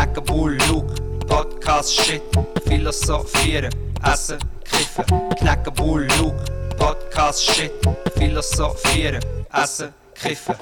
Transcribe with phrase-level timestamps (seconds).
[0.00, 0.94] Knacken Bull, Luke,
[1.26, 2.22] Podcast, Shit,
[2.64, 3.70] Philosophieren,
[4.02, 5.04] Essen, Kiffen.
[5.36, 6.42] Knacken Bull, Luke,
[6.78, 7.70] Podcast, Shit,
[8.16, 9.20] Philosophieren,
[9.52, 10.54] Essen, Kiffen.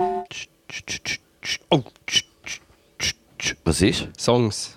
[1.70, 1.84] Oh,
[3.64, 4.08] Was ist?
[4.18, 4.76] Songs.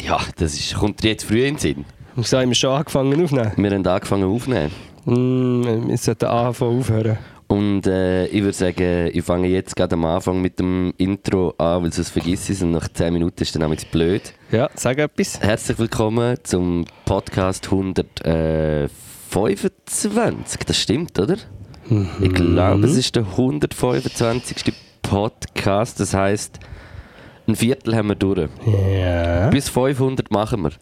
[0.00, 1.84] Ja, das ist, kommt dir jetzt früh in den Sinn.
[2.14, 3.52] Wieso haben wir schon angefangen aufnehmen?
[3.56, 4.72] Wir haben angefangen aufzunehmen.
[5.04, 7.18] Mm, wir sollten anfangen aufhören.
[7.48, 11.84] Und äh, ich würde sagen, ich fange jetzt gerade am Anfang mit dem Intro an,
[11.84, 14.32] weil sonst vergiss ich es und nach 10 Minuten ist dann nämlich blöd.
[14.50, 15.40] Ja, sag etwas.
[15.40, 20.58] Herzlich willkommen zum Podcast 125.
[20.66, 21.36] Das stimmt, oder?
[22.20, 24.74] Ich glaube, es ist der 125.
[25.02, 26.00] Podcast.
[26.00, 26.58] Das heisst,
[27.46, 28.48] ein Viertel haben wir durch.
[28.66, 29.50] Ja.
[29.50, 30.72] Bis 500 machen wir.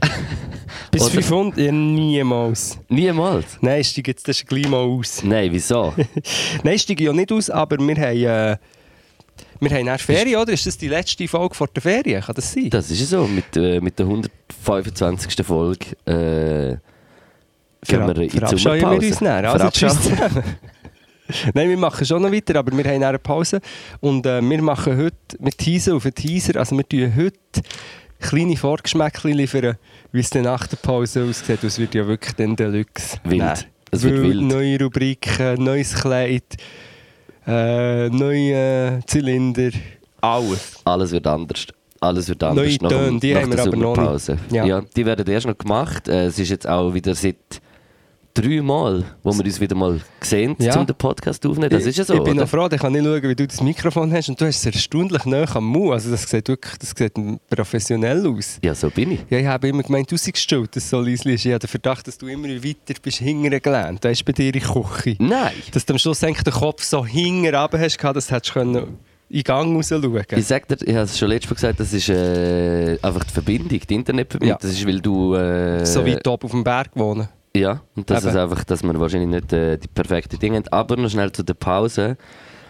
[0.90, 1.58] Bis Oder- 500?
[1.58, 2.78] Ja, niemals.
[2.88, 3.58] Niemals.
[3.60, 5.22] Nein, steige jetzt das gleich mal aus.
[5.22, 5.94] Nein, wieso?
[6.62, 8.24] Nein, steige ja nicht aus, aber wir haben...
[8.24, 8.56] Äh,
[9.60, 10.52] wir haben nach Ferien, oder?
[10.52, 12.22] Ist das die letzte Folge vor der Ferien?
[12.22, 12.70] Kann das sein?
[12.70, 13.26] Das ist ja so.
[13.26, 15.44] Mit, äh, mit der 125.
[15.44, 16.76] Folge äh,
[17.86, 19.24] gehen wir in die Verabscheuen wir uns Sommerpause.
[19.24, 19.44] dann.
[19.46, 20.10] Also, tschüss.
[21.54, 23.60] Nein, wir machen schon noch weiter, aber wir haben eine Pause.
[24.00, 27.62] Und äh, wir machen heute, wir teasen auf einen Teaser, also wir tun heute
[28.20, 29.76] kleine Vorgeschmäckchen liefern,
[30.12, 31.58] wie es dann nach der Pause aussieht.
[31.62, 33.18] Das wird ja wirklich dann Deluxe.
[33.24, 33.38] Wild.
[33.38, 33.58] Nein.
[33.90, 34.42] Es wird wild.
[34.42, 36.56] Neue Rubriken, neues Kleid,
[37.46, 39.70] äh, neue Zylinder,
[40.20, 40.78] alles.
[40.84, 41.66] Alles wird anders.
[42.00, 44.28] Alles wird anders Neue Töne, die nach haben wir aber noch nicht.
[44.50, 44.64] Ja.
[44.64, 44.82] Ja.
[44.96, 46.08] die werden erst noch gemacht.
[46.08, 47.36] Äh, es ist jetzt auch wieder seit
[48.40, 50.78] drei Mal, wo wir uns wieder mal sehen, Ja.
[50.78, 51.70] um den Podcast aufzunehmen.
[51.70, 52.42] Das ist ja so, Ich bin oder?
[52.42, 54.66] noch froh, ich kann nicht schauen, wie du das Mikrofon hast und du hast es
[54.66, 55.92] erstaunlich nah am Mund.
[55.92, 57.14] Also das sieht wirklich das sieht
[57.50, 58.58] professionell aus.
[58.62, 59.20] Ja, so bin ich.
[59.30, 61.44] Ja, ich habe immer gemeint, du seist gestellt, dass es so leise ist.
[61.44, 64.04] Ich habe den Verdacht, dass du immer weiter bist hinten gelernt.
[64.04, 65.16] Da ist bei dir in der Küche.
[65.18, 65.52] Nein.
[65.72, 68.98] Dass du am Schluss eigentlich den Kopf so hinten runter hast, dass du können
[69.30, 71.92] in Gang raus schauen Ich sag dir, ich habe es schon letztes Mal gesagt, das
[71.92, 74.56] ist äh, einfach die Verbindung, die Internetverbindung.
[74.56, 74.58] Ja.
[74.60, 75.34] Das ist, weil du...
[75.34, 77.28] Äh, So weit oben auf dem Berg wohnen.
[77.58, 78.30] Ja, und das Eben.
[78.30, 80.68] ist einfach, dass wir wahrscheinlich nicht äh, die perfekten Dinge haben.
[80.70, 82.16] Aber noch schnell zu der Pause.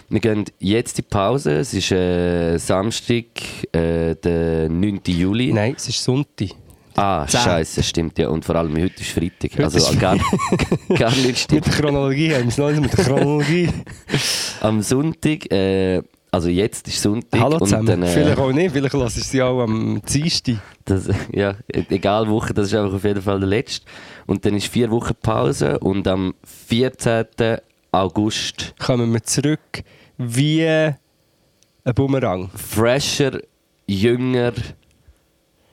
[0.08, 1.52] Wir gehen jetzt in die Pause.
[1.58, 3.24] Es ist äh, Samstag,
[3.72, 5.00] äh, der 9.
[5.06, 5.52] Juli.
[5.52, 6.48] Nein, es ist Sonntag.
[6.96, 7.40] Ah, Zehn.
[7.40, 8.28] scheiße, stimmt ja.
[8.28, 9.52] Und vor allem heute ist Freitag.
[9.52, 10.16] Heute also ist- gar,
[10.98, 11.66] gar nicht Mit stimmt.
[11.66, 13.68] der Chronologie haben wir es noch nicht mit der Chronologie.
[14.62, 17.40] Am Sonntag, äh, also jetzt ist Sonntag.
[17.40, 17.86] Hallo und zusammen.
[17.86, 20.56] dann, äh, Vielleicht auch nicht, vielleicht lassen sie auch am Dienstag.
[20.84, 23.86] Das, ja, e- egal Woche, das ist einfach auf jeden Fall der letzte.
[24.26, 27.26] Und dann ist vier Wochen Pause und am 14.
[27.92, 29.60] August Kommen wir zurück
[30.18, 30.96] wie ein
[31.94, 32.50] Bumerang.
[32.54, 33.40] fresher,
[33.86, 34.52] jünger,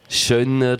[0.10, 0.78] schöner,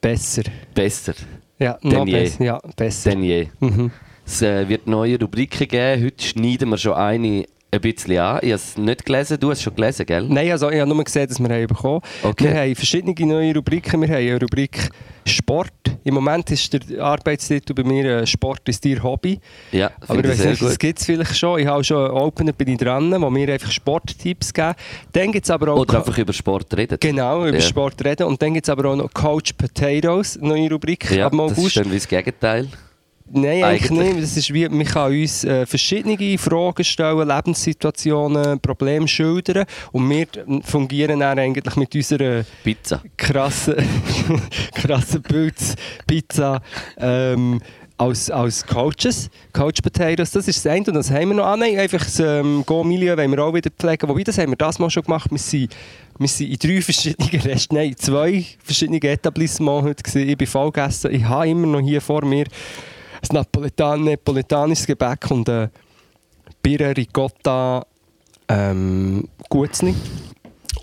[0.00, 0.42] Besser.
[0.74, 1.14] besser
[1.58, 2.12] Ja, Denn noch je.
[2.12, 2.44] besser.
[2.44, 3.10] Ja, besser.
[3.10, 3.48] denn je.
[3.60, 3.90] Mhm.
[4.24, 6.04] Es äh, wird neue Rubriken geben.
[6.04, 7.44] Heute schneiden wir schon eine
[7.76, 8.38] ein bisschen an.
[8.42, 10.26] Ich habe es nicht gelesen, du hast es schon gelesen, gell?
[10.28, 12.44] Nein, also ich habe nur gesehen, dass wir haben bekommen Okay.
[12.44, 14.00] Wir haben verschiedene neue Rubriken.
[14.02, 14.90] Wir haben eine Rubrik
[15.24, 15.70] Sport.
[16.04, 19.40] Im Moment ist der Arbeitstitel bei mir äh, Sport ist dein Hobby.
[19.72, 21.58] Ja, Aber ich weiß nicht, das gibt es vielleicht schon.
[21.60, 24.74] Ich habe schon einen Opener bin ich dran, wo wir einfach Sporttipps geben.
[25.12, 25.78] Dann gibt es aber auch...
[25.80, 26.98] Oder einfach über Sport reden.
[27.00, 27.60] Genau, über Ja.
[27.60, 28.26] Sport reden.
[28.26, 31.52] Und dann gibt es aber auch noch Coach Potatoes, neue Rubrik Ja, ab dem das
[31.52, 31.76] ist August.
[31.78, 32.68] dann wie das Gegenteil.
[33.28, 34.14] Nein, eigentlich Eigentlich.
[34.14, 34.22] nicht.
[34.22, 40.26] Das ist wie, man kann uns äh, verschiedene Fragen stellen, Lebenssituationen, Probleme schildern und wir
[40.62, 43.02] fungieren dann eigentlich mit unserer Pizza.
[43.16, 43.74] krassen,
[44.74, 45.74] krassen Pilz,
[46.06, 46.62] Pizza
[46.98, 47.60] ähm,
[47.98, 51.46] als, als Coaches, Coach Potatoes, das ist das eine und das haben wir noch.
[51.46, 54.56] Ah nein, einfach das ähm, Go-Milieu wollen wir auch wieder pflegen, wobei das haben wir
[54.56, 55.74] das mal schon gemacht, wir sind,
[56.18, 60.28] wir sind in drei verschiedenen Rest, nein, in zwei verschiedenen Etablissements heute gewesen.
[60.28, 62.44] ich bin voll gegessen, ich habe immer noch hier vor mir
[63.22, 65.68] ein Napoletan nepoletanisches Gebäck und äh,
[66.62, 67.86] Birre Ricotta
[68.48, 69.94] ähm, Gutzli.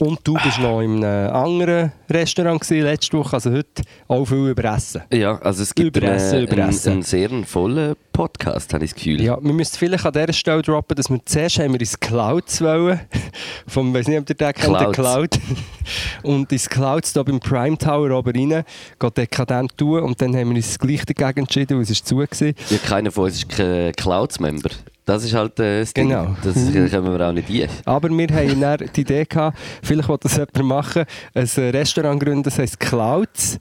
[0.04, 4.50] Und du bist noch in einem anderen Restaurant gewesen, letzte Woche, also heute auch viel
[4.50, 5.02] über Essen.
[5.14, 6.92] Ja, also es gibt Überessen, einen, einen, überessen.
[6.92, 9.22] einen sehr vollen Podcast, habe ich das Gefühl.
[9.22, 12.60] Ja, wir müssen vielleicht an dieser Stelle droppen, dass wir zuerst haben wir ins Clouds
[12.60, 13.00] wollen.
[13.68, 14.92] Vom, weiß nicht, ob ihr den kennt, der.
[14.92, 15.40] Cloud.
[16.24, 18.66] Und ins Clouds hier beim Prime Tower oben rein,
[19.00, 20.04] geht dekadent tun.
[20.04, 22.28] Und dann haben wir uns gleich dagegen entschieden, weil es ist zu war.
[22.42, 24.70] Ja, keiner von uns ist kein Clouds-Member.
[25.06, 26.10] Das ist halt äh, das Ding.
[26.10, 26.36] Genau.
[26.44, 27.70] Das können wir auch nicht ein.
[27.86, 32.44] Aber wir haben dann die Idee gehabt, vielleicht will das jemand machen, ein Restaurant gründen,
[32.44, 33.60] das heisst Clouds,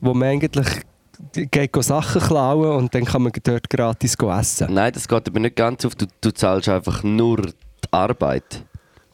[0.00, 0.66] wo man eigentlich
[1.32, 4.72] geht Sachen klauen und dann kann man dort gratis essen.
[4.72, 5.94] Nein, das geht aber nicht ganz auf.
[5.94, 7.52] Du, du zahlst einfach nur die
[7.90, 8.64] Arbeit.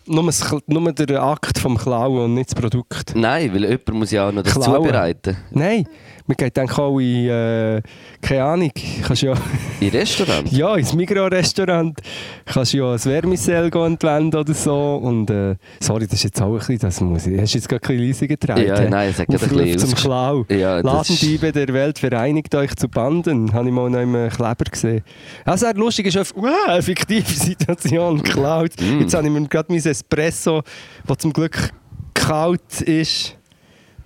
[0.06, 3.14] Nur, das, nur der Akt vom Klauen und nicht das Produkt.
[3.16, 5.36] Nein, weil jemand muss ja auch noch das zubereiten.
[5.50, 5.88] Nein,
[6.26, 7.82] Man geht dann auch in, äh,
[8.22, 8.70] keine Ahnung,
[9.06, 9.34] kannst ja,
[9.78, 10.50] In Restaurant?
[10.52, 12.00] ja ins Migros-Restaurant,
[12.46, 15.00] kannst ja ein Vermicell entwenden oder so.
[15.02, 17.68] Und, äh, sorry, das ist jetzt auch ein bisschen, das muss ich, hast du jetzt
[17.68, 18.66] gerade ein bisschen leise getragen?
[18.66, 20.46] Ja, nein, es hat gerade ein bisschen zum Klau.
[20.48, 23.52] Ja, das Ladendiebe der Welt, vereinigt euch zu Banden.
[23.52, 25.02] Habe ich mal noch einen Kleber gesehen.
[25.44, 28.72] Also, sehr lustig ist, einfach, wow, eine fiktive Situation, geklaut.
[28.80, 29.00] Mm.
[29.00, 30.62] Jetzt habe ich mir gerade mein Espresso,
[31.06, 31.70] der zum Glück
[32.14, 33.36] kalt ist,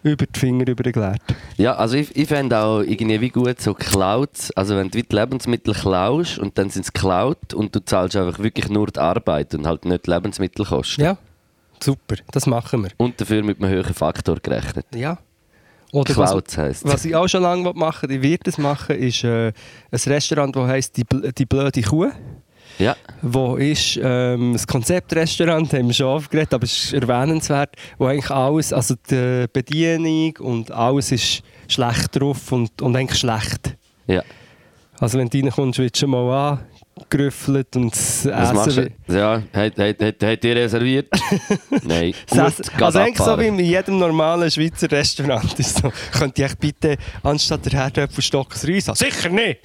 [0.02, 1.20] über die Finger übergeleert.
[1.56, 5.14] Ja, also ich, ich fände auch irgendwie wie gut so Clouds, also wenn du die
[5.14, 9.54] Lebensmittel klaust und dann sind es geklaut und du zahlst einfach wirklich nur die Arbeit
[9.54, 11.04] und halt nicht die Lebensmittelkosten.
[11.04, 11.18] Ja,
[11.82, 12.90] super, das machen wir.
[12.96, 14.86] Und dafür mit einem höheren Faktor gerechnet.
[14.94, 15.18] Ja.
[15.90, 19.24] Oder was, Clouds heisst was ich auch schon lange machen ich werde es machen, ist
[19.24, 19.52] äh, ein
[20.06, 22.10] Restaurant, das heisst die, Bl- die blöde Kuh.
[22.78, 28.06] Ja, wo ist ähm, das Konzeptrestaurant, haben wir schon aufgeregt, aber es ist erwähnenswert, wo
[28.06, 33.76] eigentlich alles, also die Bedienung und alles ist schlecht drauf und, und eigentlich schlecht.
[34.06, 34.22] ja.
[35.00, 36.58] Also wenn du reinkommst, wird schon mal
[37.10, 38.94] angerüffelt und das Was Essen...
[39.08, 41.08] Ja, hat, hat, hat, hat ihr reserviert?
[41.84, 42.14] Nein.
[42.28, 45.92] Das Gut, also eigentlich so wie in jedem normalen Schweizer Restaurant ist so.
[46.12, 48.96] Könnt ihr echt bitte anstatt der Herdöpfelstock ein Reis haben?
[48.96, 49.60] Sicher nicht!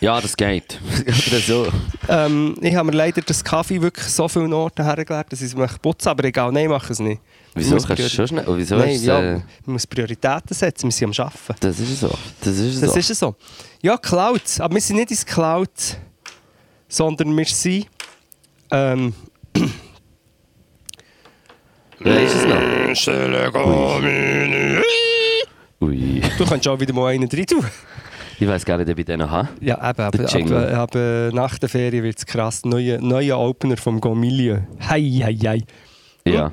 [0.00, 0.78] Ja, das geht.
[1.28, 1.66] Oder so.
[2.08, 5.56] Ähm, ich habe mir leider das Kaffee wirklich so viele Orte hergelegt, dass ich es
[5.56, 7.20] möchte putzen, aber egal, nein, machen es nicht.
[7.54, 8.44] Wieso kannst du schon schnell?
[8.48, 9.32] Oh, wieso Nein, ja, äh,
[9.64, 11.54] man muss Prioritäten setzen, wir sind am Arbeiten.
[11.60, 12.10] Das ist so.
[12.40, 12.98] Das ist Das so.
[12.98, 13.36] ist es so.
[13.80, 14.42] Ja, Cloud.
[14.58, 15.68] Aber wir sind nicht ins Cloud,
[16.94, 17.86] sondern wir sind.
[18.70, 19.12] Ähm,
[21.98, 22.60] Wer ist es noch?
[25.80, 26.22] Ui.
[26.38, 27.64] du kannst auch wieder mal einen rein tun.
[28.38, 29.48] Ich weiß gar nicht, ob ich den noch habe.
[29.60, 30.56] Ja, eben, aber, Der Jingle.
[30.56, 32.64] aber, aber nach der Ferien wird es krass.
[32.64, 34.58] Neuer neue Opener vom Gomilio.
[34.88, 35.60] Hei, hei, hei.
[36.24, 36.52] Ja.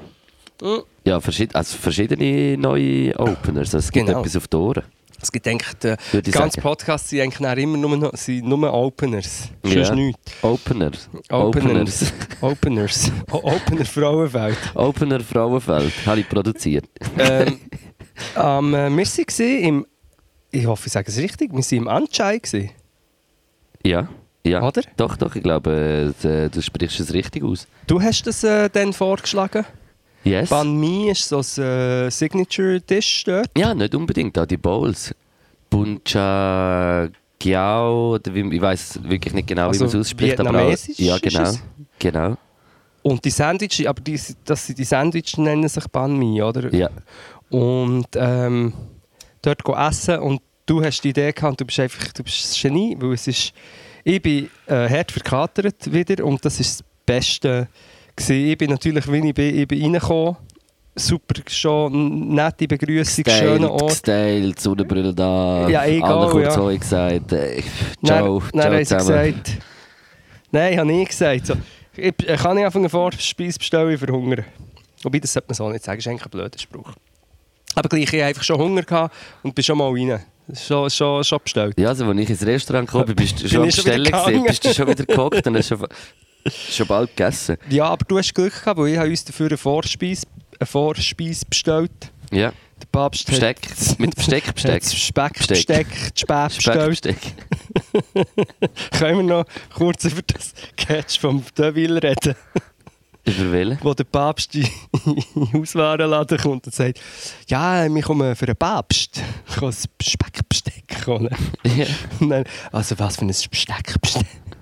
[0.61, 0.81] Mhm.
[1.05, 3.73] Ja, verschied also verschiedene neue Openers.
[3.73, 4.19] Es gibt Genau.
[4.19, 4.83] etwas auf die Ohren.
[5.21, 6.61] Es gibt eigentlich, der ganze sagen.
[6.61, 9.49] Podcast sind eigentlich immer nur, sind nur Openers.
[9.65, 9.85] Ja.
[9.85, 10.31] Sonst nichts.
[10.41, 11.09] Openers.
[11.29, 12.13] Openers.
[12.41, 13.11] Openers.
[13.31, 14.57] Opener Frauenfeld.
[14.73, 15.93] Opener Frauenfeld.
[16.05, 16.85] Habe ich produziert.
[17.17, 17.59] ähm,
[18.35, 19.87] ähm, äh, wir waren im,
[20.51, 21.87] ich hoffe, ich sage es richtig, wir waren im
[22.41, 22.71] gewesen.
[23.83, 24.07] Ja.
[24.43, 24.63] Ja.
[24.63, 24.81] Oder?
[24.97, 25.35] Doch, doch.
[25.35, 27.67] Ich glaube, äh, du sprichst es richtig aus.
[27.85, 29.65] Du hast das äh, dann vorgeschlagen.
[30.23, 30.49] Yes.
[30.49, 33.47] Banh Mi ist so ein äh, Signature-Dish dort.
[33.57, 34.37] Ja, nicht unbedingt.
[34.37, 35.13] Auch die Bowls.
[35.69, 37.07] Buncha
[37.41, 40.39] Giao, ich weiß wirklich nicht genau, Also wie man es ausspricht.
[40.39, 41.51] aber auch- Ja, ist genau.
[41.97, 42.37] Genau.
[43.01, 46.71] Und die Sandwiches, aber die, das sind die Sandwiches nennen sich Banh Mi, oder?
[46.71, 46.89] Ja.
[47.49, 48.73] Und ähm,
[49.41, 52.61] dort go essen und du hast die Idee gehabt du bist einfach du bist ein
[52.61, 53.53] Genie, weil es ist,
[54.03, 57.67] ich bin äh, hart verkatert wieder und das ist das Beste.
[58.29, 60.37] Ich bin natürlich, wie ich bin, ich bin reingekommen,
[60.95, 63.89] super schon, nette Begrüßung, schöner Ort.
[63.89, 65.67] Gestylt, Sonnenbrille da.
[65.69, 66.77] Ja, egal, Alle kurz ja.
[66.77, 67.31] gesagt.
[67.33, 67.63] Äh,
[68.03, 69.33] ciao, dann ciao zusammen.
[69.33, 69.57] gesagt,
[70.51, 71.47] nein, habe ich gesagt.
[71.47, 71.55] So,
[71.95, 74.45] ich, ich kann nicht einfach eine Vorspeise bestellen, ich verhungere.
[75.03, 76.93] Wobei, das sollte man so nicht sagen, das ist eigentlich ein blöder Spruch.
[77.75, 80.21] Aber gleich, ich hatte einfach schon Hunger gehabt und bin schon mal rein.
[80.53, 81.79] Schon, schon, schon bestellt.
[81.79, 84.43] Ja, also, als ich ins Restaurant bin, bist du schon ich gegangen.
[84.43, 85.79] Bist du schon wieder gekocht und hast schon,
[86.49, 87.57] schon bald gegessen.
[87.69, 90.25] Ja, aber du hast Glück gehabt, weil ich habe uns dafür eine Vorspeise,
[90.59, 91.91] eine Vorspeise bestellt.
[92.31, 92.51] Ja,
[92.81, 93.57] Der Papst Besteck.
[93.69, 94.83] hat Mit Besteck, Besteck.
[94.83, 95.57] hat Speck, Besteck.
[95.57, 96.97] Besteck, Speck bestellt.
[96.97, 97.17] Speckbesteck.
[98.97, 102.35] Können wir noch kurz über das Catch vom Deville reden?
[103.23, 103.77] Über welchen?
[103.83, 104.67] wo der Papst in
[105.05, 106.99] den Hauswarenladen kommt und sagt,
[107.47, 109.21] ja, wir kommen für einen Papst.
[109.47, 111.29] Ich kann ein Speckbesteck holen.
[111.63, 111.85] Ja.
[112.19, 113.33] Dann, also was für ein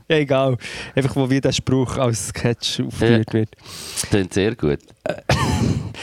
[0.09, 0.21] Besteckbesteck?
[0.21, 0.57] Egal.
[0.95, 3.49] Einfach, wo wie der Spruch als Sketch aufgeführt wird.
[4.09, 4.79] Klingt sehr gut.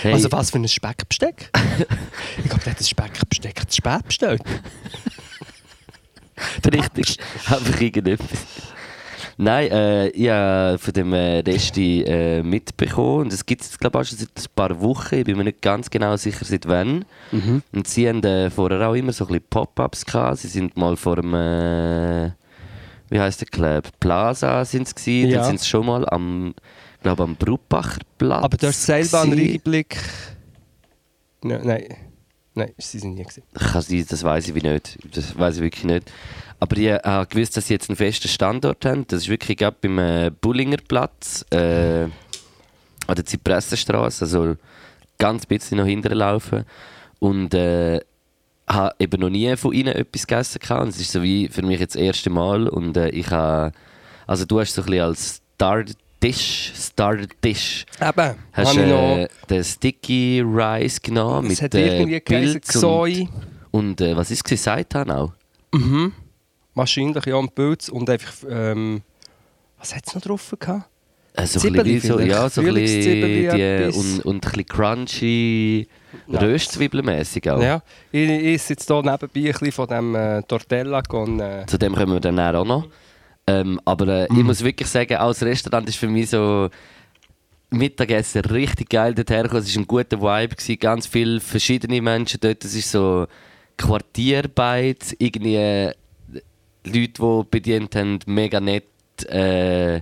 [0.02, 1.50] Hey, Also was für ein Speckbesteck?
[2.38, 4.42] ich glaube, der hat das Speckbesteck zu spät bestellt.
[6.72, 7.18] richtig.
[7.46, 8.28] Einfach irgendetwas.
[9.38, 13.22] Nein, äh, ich habe von dem äh, Resti äh, mitbekommen.
[13.26, 15.14] Und es gibt es, glaube ich, auch schon seit ein paar Wochen.
[15.16, 17.04] Ich bin mir nicht ganz genau sicher, seit wann.
[17.72, 20.38] Und sie haben äh, vorher auch immer so ein bisschen Pop-Ups gehabt.
[20.38, 22.30] Sie sind mal vor dem, äh,
[23.08, 23.88] wie heißt der Club?
[24.00, 25.30] Plaza sind sie gewesen.
[25.30, 25.38] Ja.
[25.38, 26.54] Dann sind sie schon mal am,
[27.02, 28.44] glaube am Bruppacher Platz.
[28.44, 29.32] Aber du hast einen gewesen.
[29.32, 29.98] Reinblick...
[31.42, 31.94] Nein,
[32.54, 33.44] nein, sie sind nie gesehen.
[33.52, 34.98] Das weiß ich wie nicht.
[35.14, 36.10] Das weiß ich wirklich nicht.
[36.58, 39.06] Aber ich äh, habe gewusst, dass sie jetzt einen festen Standort haben.
[39.06, 42.04] Das ist wirklich gerade beim äh, Bullinger Platz, äh,
[43.06, 44.56] an der Zypressenstraße, also
[45.18, 46.64] ganz bisschen nach hinten laufen.
[47.18, 48.00] Und äh,
[48.68, 50.58] habe eben noch nie von ihnen etwas gegessen.
[50.60, 50.88] gehabt.
[50.88, 52.68] Es ist so wie für mich jetzt das erste Mal.
[52.68, 53.72] Und äh, ich habe,
[54.26, 59.16] also du hast so ein bisschen als Star-Dish, Star-Dish, Eben, hast habe ich noch...
[59.18, 63.28] äh, den Sticky Rice genommen Es mit hat äh, Pilz und-
[63.70, 64.62] und äh, was ist es?
[64.62, 65.32] Seitan auch?
[65.72, 66.12] Mhm.
[66.74, 69.02] Wahrscheinlich, ja, und Pilz und einfach, ähm,
[69.78, 70.88] was hat es noch drauf gehabt?
[71.34, 75.88] Äh, so bisschen, so, ja, so ein bisschen die, und, und ein bisschen crunchy,
[76.26, 76.40] Ja.
[76.40, 77.60] Röstzwiebelmäßig auch.
[77.62, 77.82] Ja,
[78.12, 81.40] ich, esse jetzt hier nebenbei ein bisschen von dem äh, Tortella con...
[81.40, 82.88] Äh, Zu dem kommen wir dann auch noch.
[83.46, 84.38] Ähm, aber äh, Mhm.
[84.38, 86.68] ich muss wirklich sagen, als Restaurant ist für mich so
[87.70, 89.46] Mittagessen richtig geil dorthin.
[89.46, 92.64] Es war ein guter Vibe, gewesen, ganz viele verschiedene Menschen dort.
[92.64, 93.26] Es ist so
[93.76, 95.92] Quartierarbeit, irgendwie äh,
[96.84, 98.84] Leute, die bedient haben, mega nett.
[99.28, 100.00] Äh,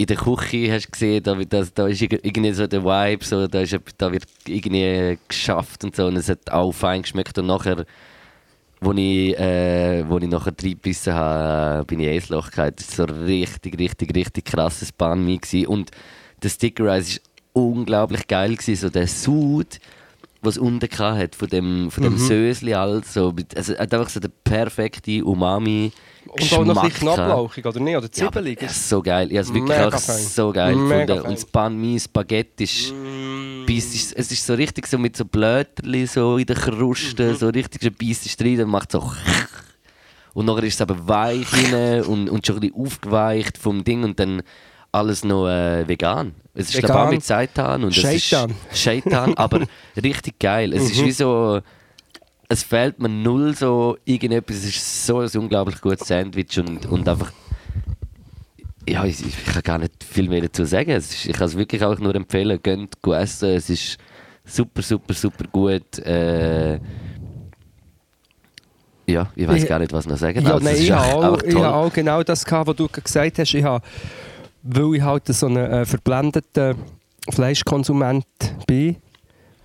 [0.00, 3.24] in der Küche hast du gesehen, da, da, da ist irg- irgendwie so der Vibe,
[3.24, 7.36] so, da, ist, da wird irgendwie geschafft und so und es hat auch fein geschmeckt
[7.38, 7.84] und nachher,
[8.80, 12.74] wo ich, äh, wo ich nachher reingebissen habe, bin ich ins Loch gefallen.
[12.76, 15.90] Das war so richtig, richtig, richtig krasses Banh Mi und
[16.40, 17.20] der Sticker Rice
[17.52, 19.80] war unglaublich geil gewesen, so der Sud,
[20.42, 22.18] was unten hatte, von dem, von dem Mhm.
[22.18, 25.90] Sösli also, mit- also hat einfach so der perfekte Umami
[26.30, 27.96] und auch noch ein bisschen knoblauchig, oder nicht?
[27.96, 29.28] Oder Ja, das ist so geil.
[29.30, 30.16] Ich habe es wirklich Mega auch fein.
[30.22, 31.22] so geil Mega gefunden.
[31.22, 31.30] fein.
[31.30, 33.66] Und das Banh Mi, Spaghetti ist, Mm.
[33.66, 37.36] Biss es ist so richtig so mit so Blätterli so in der Kruste, Mhm.
[37.36, 39.12] so richtig so beißt rein, dann macht so
[40.34, 44.04] und nachher ist es aber weich rein und, und schon ein bisschen aufgeweicht vom Ding
[44.04, 44.42] und dann
[44.92, 46.34] alles noch äh, vegan.
[46.54, 47.10] Es ist Vegan.
[47.10, 48.54] mit Seitan und Scheitan.
[48.70, 49.62] es ist Scheitan, aber
[50.02, 50.72] richtig geil.
[50.72, 50.90] Es Mhm.
[50.90, 51.60] ist wie so
[52.48, 54.56] es fehlt mir null so irgendetwas.
[54.56, 57.32] Es ist so ein unglaublich gutes Sandwich und, und einfach.
[58.88, 60.90] Ja, ich, ich kann gar nicht viel mehr dazu sagen.
[60.90, 62.58] Es ist, ich kann es wirklich auch nur empfehlen.
[62.62, 63.50] Geht gut essen.
[63.50, 63.98] Es ist
[64.46, 65.98] super, super, super gut.
[65.98, 66.80] Äh,
[69.06, 71.54] ja, ich weiß gar nicht, was noch sagen Ja, Also, nein, ich habe auch, ich
[71.54, 73.54] habe auch genau das gehabt, was du gesagt hast.
[73.54, 73.84] Ich habe,
[74.62, 76.76] weil ich halt so ein äh, verblendeten
[77.30, 78.26] Fleischkonsument
[78.66, 78.96] bin,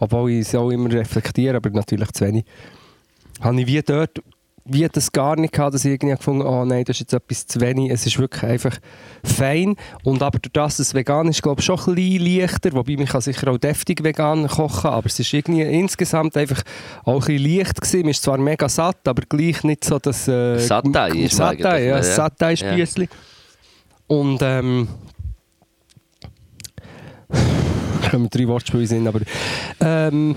[0.03, 2.45] obwohl ich es auch immer reflektiere, aber natürlich zu wenig,
[3.41, 4.21] habe ich wie dort
[4.65, 7.47] wie das gar nicht gehabt, dass ich irgendwie gefunden oh nein, das ist jetzt etwas
[7.47, 7.91] zu wenig.
[7.91, 8.77] Es ist wirklich einfach
[9.21, 9.75] fein.
[10.03, 12.71] Und aber durch das es vegan ist, glaube ich, schon ein bisschen leichter.
[12.71, 16.61] Wobei, man kann sicher auch deftig vegan kochen, aber es ist irgendwie insgesamt einfach
[17.03, 18.01] auch ein bisschen leicht gewesen.
[18.01, 20.29] Man ist zwar mega satt, aber gleich nicht so das...
[20.29, 22.03] Äh, Satay ist eigentlich, ja, ja.
[22.03, 23.09] Satay-Spiessli.
[24.07, 24.87] Und ähm...
[28.13, 29.21] kommen drei Wortspiele sind, aber...
[29.79, 30.35] Ähm,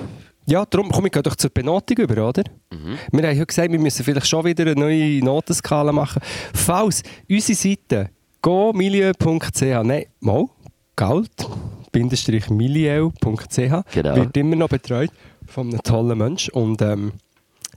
[0.48, 2.44] ja, darum komme ich doch zur Benotung über, oder?
[2.70, 2.96] Mhm.
[3.10, 6.22] Wir haben heute gesagt, wir müssen vielleicht schon wieder eine neue Notenskala machen.
[6.54, 8.10] Falls unsere Seite
[8.42, 10.46] gomilieu.ch, nein, mal,
[10.94, 11.48] galt,
[11.90, 13.56] bindestrich milieu.ch,
[13.92, 14.16] Genau.
[14.16, 15.10] wird immer noch betreut
[15.46, 17.12] von einem tollen Menschen und ähm,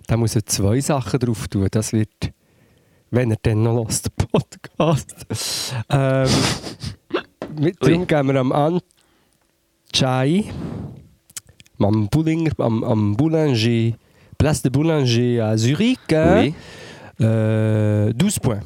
[0.06, 1.68] da muss er zwei Sachen drauf tun.
[1.72, 2.32] Das wird,
[3.10, 5.26] wenn er dann noch den Podcast.
[5.90, 6.28] ähm,
[7.60, 8.52] mit, darum geben wir am
[9.92, 10.46] Anchai,
[11.80, 13.94] am Bullinger, am, am Boulanger,
[14.38, 16.54] Place de Boulanger à Zurich, Oui.
[17.20, 18.66] äh, 12 Points.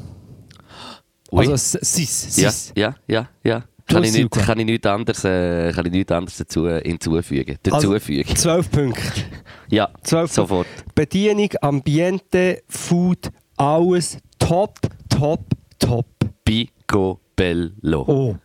[1.31, 1.47] Oui.
[1.47, 2.37] Also 6.
[2.37, 3.63] ja, ja, ja, ja.
[3.87, 7.57] Kann ich, nicht, kann ich nichts anderes, äh, kann ich nichts anderes dazu hinzufügen.
[7.71, 8.35] Also- Dazufügen.
[8.35, 9.01] 12 Punkte.
[9.69, 10.67] ja, 12 sofort.
[10.95, 15.41] Bedienung, Ambiente, Food, alles top, top,
[15.79, 16.05] top.
[16.45, 18.03] Pico Bello.
[18.07, 18.35] Oh.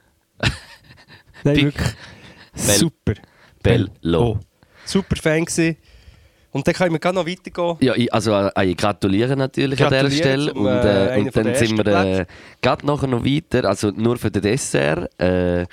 [1.45, 1.95] Nein, wirklich.
[2.67, 3.15] Bell- Super.
[3.63, 4.23] Bello.
[4.23, 4.39] Oh.
[4.85, 5.77] Super Fan gewesen.
[6.51, 7.77] Und dann können wir gerade noch weitergehen.
[7.81, 10.53] Ja, ich, also äh, ich gratuliere natürlich an dieser Gratuliere Stelle.
[10.53, 12.27] zum, und, äh, äh, und dann sind wir äh,
[12.63, 15.67] gerade nachher noch weiter, also nur für den Dessert, äh,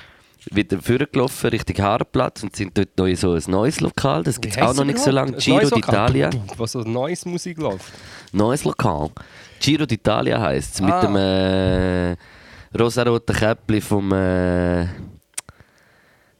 [0.51, 4.21] wieder vorgelaufen Richtung Haarplatz und sind dort noch in so ein neues Lokal.
[4.23, 5.31] Das gibt es auch noch nicht so lange.
[5.37, 6.29] Giro d'Italia.
[6.57, 7.91] Was so neues Musik läuft.
[8.31, 9.09] Neues Lokal.
[9.59, 10.81] Giro d'Italia heisst es.
[10.81, 11.01] Mit Ah.
[11.01, 12.15] dem äh,
[12.79, 14.11] rosaroten Käppli vom.
[14.11, 14.87] Äh,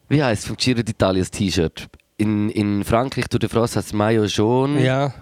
[0.09, 0.47] wie heisst es?
[0.47, 1.87] Vom Giro d'Italia das T-Shirt.
[2.17, 4.83] In, in Frankreich, Tour de France, heißt es Mayo Jaune.
[4.83, 5.13] Ja.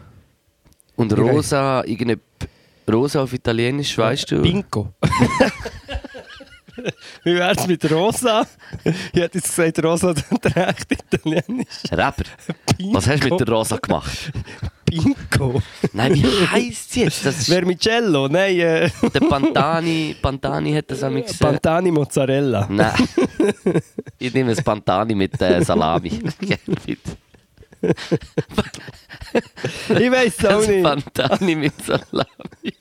[0.95, 1.17] Und.
[1.17, 2.19] Rosa, irgendeine
[2.91, 4.41] Rosa auf Italienisch, weißt du?
[4.41, 4.93] Bingo.
[7.23, 8.45] Wie wär's mit Rosa?
[8.83, 11.67] Ich hätte jetzt gesagt, Rosa trägt Italienisch.
[11.91, 12.25] Rapper.
[12.91, 14.31] Was hast du mit der Rosa gemacht?
[15.01, 15.61] Bingo.
[15.93, 17.25] Nein, wie heisst sie jetzt?
[17.25, 20.15] Das ist Vermicello, nein, äh, der Pantani.
[20.21, 21.39] Pantani hat das einmal gesagt.
[21.41, 22.67] Pantani Mozzarella.
[22.69, 22.93] Nein.
[24.19, 26.21] Ich nehme ein Pantani mit äh, Salami.
[29.89, 30.83] Ich weiß auch Das nicht.
[30.83, 32.73] Pantani mit Salami.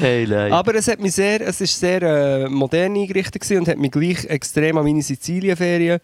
[0.00, 0.52] Hey, nein.
[0.52, 4.24] Aber es hat mich sehr, es ist sehr äh, modern eingerichtet und hat mich gleich
[4.24, 6.00] extrem an meine Sizilienferien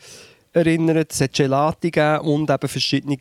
[0.53, 1.13] erinnert.
[1.13, 3.17] Es hat Gelati gegeben und eben verschiedene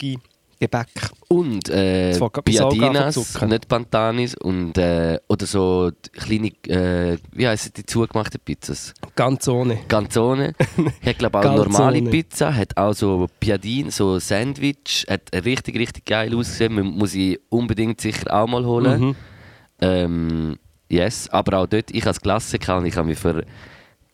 [0.62, 0.86] Gebäck.
[1.26, 3.48] Und äh, anzucken.
[3.48, 4.36] nicht Pantanis.
[4.36, 8.94] Und, äh, oder so kleine, äh, wie heissen die zugemachten Pizzas?
[9.16, 9.80] Ganz ohne.
[9.88, 10.54] Canzone.
[11.04, 15.04] hat glaube auch normale Pizza, hat auch so Piadin, so Sandwich.
[15.10, 16.74] Hat richtig, richtig geil ausgesehen.
[16.74, 19.00] Man muss ich unbedingt sicher auch mal holen.
[19.00, 19.16] Mhm.
[19.80, 23.44] Ähm, yes, aber auch dort, ich als Klassiker, und ich habe mich für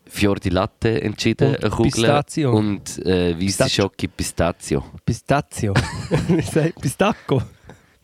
[0.09, 1.91] Fiordi Latte entschieden, Und eine Kugel.
[1.93, 2.53] Pistazio.
[2.57, 3.85] Und äh, weiße Pistazio.
[3.85, 4.85] Schoki Pistazio.
[5.05, 5.75] Pistazio.
[6.81, 7.43] Pistacco?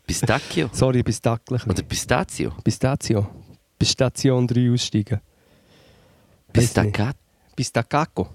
[0.05, 0.69] Pistacchio?
[0.71, 1.59] Sorry, Pistackel.
[1.67, 2.51] Oder Pistazio?
[2.63, 3.27] Pistazio.
[3.77, 5.19] Bis Station 3 aussteigen.
[6.53, 7.17] Pistaccato?
[7.55, 8.29] Pistaccaco.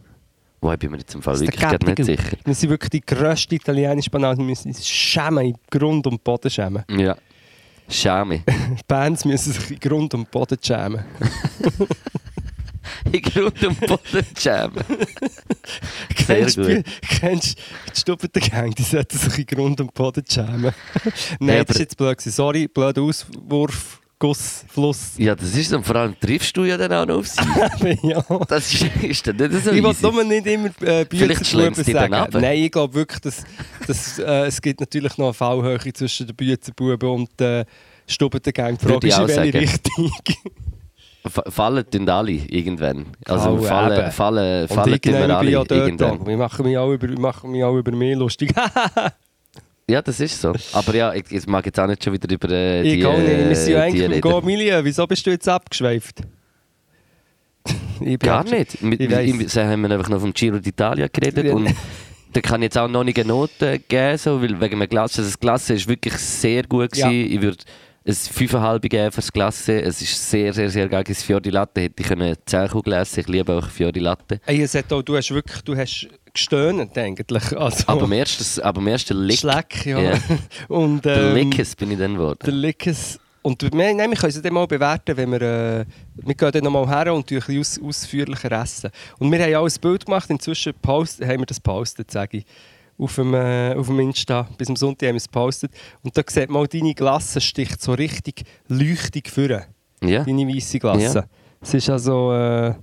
[0.61, 2.03] Wo ich bin mir jetzt im Fall wirklich gerade Staccato.
[2.03, 2.37] nicht sicher.
[2.45, 4.37] Wir sind wirklich die grösste italienische Banane.
[4.37, 6.85] Wir müssen uns schämen, in Grund und Boden schämen.
[6.91, 7.17] Ja.
[7.89, 8.41] Schame.
[8.47, 11.03] Die Bands müssen sich in Grund und Boden schämen.
[13.13, 14.85] In Grund und Boden schämen.
[16.27, 16.85] Sehr Kennst du gut.
[17.21, 17.63] kennst du
[17.95, 18.71] die Stubbengang?
[18.75, 20.73] Die sollten sich in Grund und Boden schämen.
[21.41, 22.17] Nein, Ja, das ist jetzt blöd.
[22.19, 22.31] gewesen.
[22.35, 25.13] Sorry, blöder Auswurf, Guss, Fluss.
[25.17, 25.73] Ja, das ist.
[25.73, 27.99] Und vor allem triffst du ja dann auch noch auf sie.
[28.03, 28.23] ja.
[28.49, 31.75] Das ist, ist dann nicht so Ich will nur nicht immer äh, Vielleicht die dann
[31.75, 32.15] sagen.
[32.15, 32.29] ab.
[32.35, 33.45] Nein, ich glaube wirklich, dass,
[33.87, 37.65] dass äh, es gibt natürlich noch eine Fallhöhe zwischen den Büzerbuben und den
[38.07, 38.77] Stubbengang.
[38.77, 39.59] Die Würde Frage ist, in welche.
[39.59, 40.13] Richtung.
[41.29, 43.07] Fallen tun alle irgendwann.
[43.27, 44.11] Also Oh, fallen, eben.
[44.13, 46.27] fallen, Und fallen irgendwann bin ich alle ja irgendwann.
[46.27, 48.53] Wir machen mich auch über, machen mich auch über mich lustig.
[49.91, 50.53] Ja, das ist so.
[50.73, 53.19] Aber ja, ich, ich mag jetzt auch nicht schon wieder über äh, ich die, gehe
[53.19, 53.49] nicht.
[53.49, 54.47] Wir sind ja äh, eigentlich die im Go reden.
[54.47, 54.85] Million.
[54.85, 56.21] Wieso bist du jetzt abgeschweift?
[58.01, 58.81] Ich Gar nicht.
[58.83, 61.55] Mit, Ich mit, sie haben wir einfach noch vom Giro d'Italia geredet Ja.
[61.55, 61.75] und
[62.33, 65.23] da kann ich jetzt auch noch nicht eine Note geben, so, weil wegen dem Klasse.
[65.23, 67.09] Das Klasse ist wirklich sehr gut Ja.
[67.09, 67.33] gewesen.
[67.35, 67.59] Ich würde
[68.11, 69.83] ein 5,5 geben für das Klasse.
[69.83, 71.05] Es ist sehr, sehr, sehr geil.
[71.05, 73.21] Das Fiori Latte hätte ich können 10 Kugeln essen.
[73.21, 74.41] Ich liebe auch Fiori Latte.
[74.47, 77.57] Ey, es hat auch, du hast wirklich du hast gestöhnt eigentlich.
[77.57, 80.01] Also, Aber am ersten, aber am ersten Lick, Schleck, ja.
[80.01, 80.19] Ja.
[80.69, 82.39] Und, der ähm, Lickes bin ich dann geworden.
[82.45, 83.19] Der Lickes.
[83.43, 86.65] Und wir, nein, wir können es dann mal bewerten, wenn wir, äh, wir gehen dann
[86.65, 88.91] nochmal her und ein bisschen aus, ausführlicher essen.
[89.19, 92.45] Und wir haben auch ein Bild gemacht, inzwischen post, haben wir das gepostet, sage ich,
[93.01, 94.49] auf dem, äh, auf dem Insta.
[94.59, 95.73] Bis am Sonntag haben wir es gepostet.
[96.03, 99.49] Und da sieht man, deine Glasse sticht so richtig leuchtig vor.
[100.03, 100.25] Ja.
[100.25, 101.19] Deine weiße Glasse.
[101.19, 101.25] Ja.
[101.61, 102.75] Es ist also äh,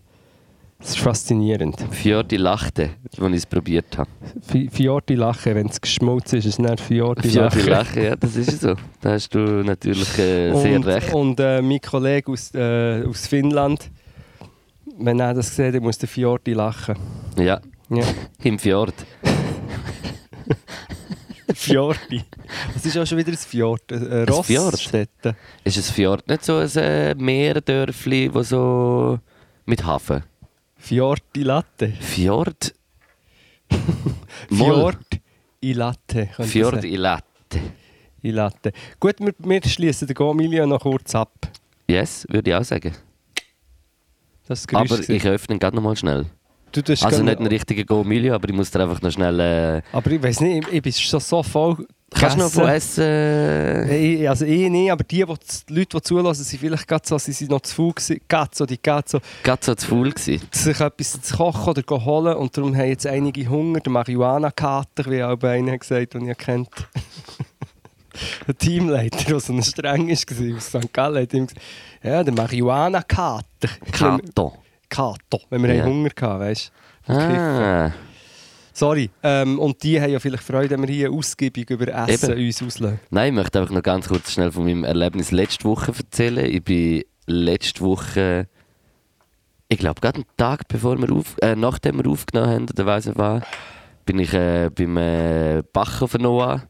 [0.80, 1.76] es ist faszinierend.
[1.90, 4.10] Fiordi lachte, als ich es probiert habe.
[4.48, 7.70] Fi- Fiordi lachen, wenn es geschmolzen ist, ist es nicht Fiordi Fiordi lachen.
[7.72, 8.76] lache, ja, das ist so.
[9.02, 11.14] Da hast du natürlich äh, sehr und, recht.
[11.16, 13.90] Und äh, mein Kollege aus, äh, aus Finnland,
[15.00, 16.96] wenn er das sieht, muss der Fiordi lachen.
[17.40, 18.04] Ja, Ja.
[18.44, 18.94] im Fjord.
[21.68, 22.24] Fiordi.
[22.74, 23.92] Das ist auch schon wieder ein Fjord.
[23.92, 24.76] Ein Ein Fjord?
[25.64, 29.20] Ist ein Fjord nicht so ein äh, Meerdörfli, wo so
[29.66, 30.24] mit Hafen?
[30.78, 31.94] Fiordi Latte.
[32.00, 32.76] Fjord?
[34.50, 35.20] Fjord
[35.64, 36.30] i Latte.
[36.44, 37.60] Fjord i Latte.
[38.22, 38.72] i Latte.
[39.00, 41.34] Gut, wir, wir schließen den Gomilio noch kurz ab.
[41.90, 42.94] Yes, würde ich auch sagen.
[44.74, 45.16] Aber gewesen.
[45.16, 46.28] ich öffne ihn gerade noch mal schnell.
[47.06, 49.40] Also nicht ein richtiger Go-Milio, aber ich muss dir einfach noch schnell...
[49.40, 51.86] Äh, Aber ich weiß nicht, ich, ich bin schon so voll.
[52.12, 53.90] kannst du noch von essen?
[53.90, 55.34] Ich, also ich nicht, aber die, die,
[55.70, 58.22] die Leute, die zulassen, sind vielleicht gerade so, sie sind noch zu faul gewesen,
[58.54, 60.42] so, die Gerade so zu faul gewesen.
[60.52, 63.80] sich etwas zu kochen oder zu holen und darum haben jetzt einige Hunger.
[63.80, 66.70] Der Marihuana-Kater, wie auch einer hat gesagt, den ihr kennt.
[68.48, 70.94] der Teamleiter, der so ein streng war aus St.
[70.94, 71.66] Gallen, hat ihm gesagt,
[72.04, 73.70] ja, der Marihuana-Kater.
[73.92, 74.54] Kato.
[74.90, 75.86] Kato, wenn wir Ja.
[75.86, 76.72] Hunger hatten, weißt
[77.08, 77.14] du.
[77.14, 77.92] Ah,
[78.74, 82.46] Sorry, ähm, und die haben ja vielleicht Freude, wenn wir hier ausgiebig über Essen Eben.
[82.46, 83.00] uns auslösen.
[83.10, 86.46] Nein, ich möchte einfach noch ganz kurz schnell von meinem Erlebnis letzte Woche erzählen.
[86.46, 88.48] Ich bin letzte Woche,
[89.68, 93.08] ich glaube gerade einen Tag bevor wir auf, äh, nachdem wir aufgenommen haben, oder weiss
[93.08, 93.42] ich was,
[94.06, 96.62] bin ich äh, beim äh, Backofen Noah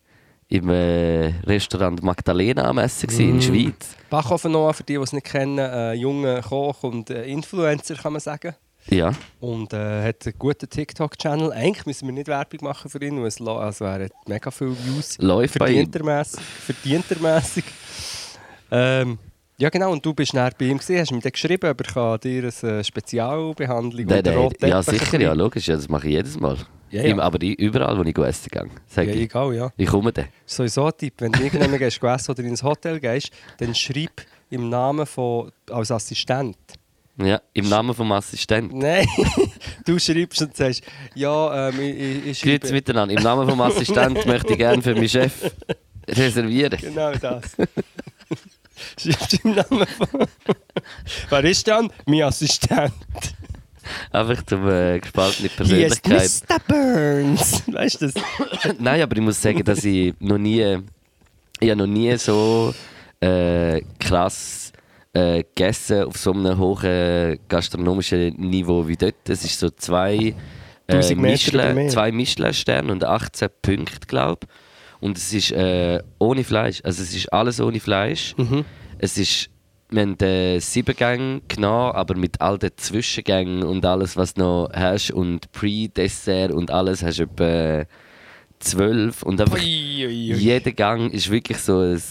[0.49, 3.39] im äh, Restaurant Magdalena am Essen gewesen, in Mm.
[3.39, 3.95] der Schweiz.
[4.09, 8.13] Bachhofen Noah, für die, die es nicht kennen, ein junger Koch und äh, Influencer, kann
[8.13, 8.55] man sagen.
[8.89, 11.51] Ja, Und äh, hat einen guten TikTok-Channel.
[11.51, 14.77] Eigentlich müssen wir nicht Werbung machen für ihn, weil es also er hat mega viele
[14.85, 15.17] Views.
[15.19, 15.57] läuft.
[15.57, 16.39] Verdientermässig.
[16.65, 17.65] Verdientermässig.
[18.71, 19.17] Ähm,
[19.59, 22.19] ja genau, und du bist näher bei ihm gewesen, hast mir dann geschrieben, aber kann
[22.19, 26.13] dir eine äh, Spezialbehandlung Nein, oder nein, ja, sicher, ja, logisch, ja, das mache ich
[26.13, 26.57] jedes Mal.
[26.89, 27.17] Ja, ja.
[27.19, 29.21] Aber überall, wo ich essen gehe, sage Ja, ich.
[29.23, 29.71] egal, ja.
[29.75, 30.27] Ich komme dann.
[30.45, 34.21] Sowieso ein Tipp, wenn du irgendwann gehst, du essen oder ins Hotel gehst, dann schreib
[34.49, 36.55] im Namen von, als Assistent.
[37.21, 38.77] Ja, im Namen vom Assistenten.
[38.77, 39.05] Nein,
[39.85, 40.83] du schreibst und sagst,
[41.15, 42.73] ja, ähm, ich, ich, ich Grüezi schreibe...
[42.73, 43.15] miteinander.
[43.15, 45.51] Im Namen vom Assistenten möchte ich gerne für meinen Chef
[46.07, 46.77] reservieren.
[46.79, 47.57] Genau das.
[48.99, 50.27] schreibst im Namen von...
[51.29, 51.91] Wer ist dann?
[52.05, 52.93] Mein Assistent.
[54.11, 56.49] Einfach zum äh, gespaltene Hier ist Persönlichkeit.
[56.49, 56.59] Mr.
[56.67, 57.63] Burns.
[57.67, 58.15] Weißt du das?
[58.79, 60.77] Nein, aber ich muss sagen, dass ich noch nie,
[61.59, 62.73] ich habe noch nie so
[63.19, 64.71] äh, krass
[65.13, 69.29] äh, gegessen auf so einem hohen gastronomischen Niveau wie dort.
[69.29, 70.35] Es ist so zwei,
[70.87, 71.73] äh, 1000 Meter oder mehr.
[71.73, 74.66] Michelin, zwei Michelin-Sterne und 18 Punkte, glaube ich.
[74.99, 76.81] Und es ist äh, ohne Fleisch.
[76.83, 78.33] Also es ist alles ohne Fleisch.
[78.37, 78.65] Mhm.
[78.97, 79.49] Es ist,
[79.89, 84.41] wir haben äh, sieben Gänge genommen, aber mit all den Zwischengängen und alles, was du
[84.41, 87.85] noch hast und Pre-Dessert und alles, hast du etwa
[88.59, 89.23] zwölf.
[89.23, 90.37] Und einfach Ui, ui, ui.
[90.37, 92.01] jeder Gang ist wirklich so ein,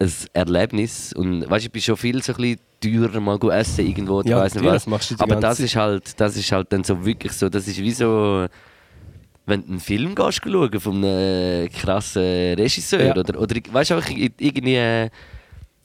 [0.00, 1.12] ein Erlebnis.
[1.12, 2.36] Und weißt, ich bin schon viel so ein
[2.80, 4.84] bisschen teurer mal essen irgendwo, ich Ja, weiss nicht was.
[4.84, 7.78] das du Aber das ist halt, das ist halt dann so wirklich so, das ist
[7.78, 8.46] wie so,
[9.48, 12.22] wenn du einen Film gehst schauen von einem krassen
[12.54, 13.16] Regisseur Ja.
[13.16, 14.08] oder, oder weißt du auch
[14.38, 15.10] irgendwie äh,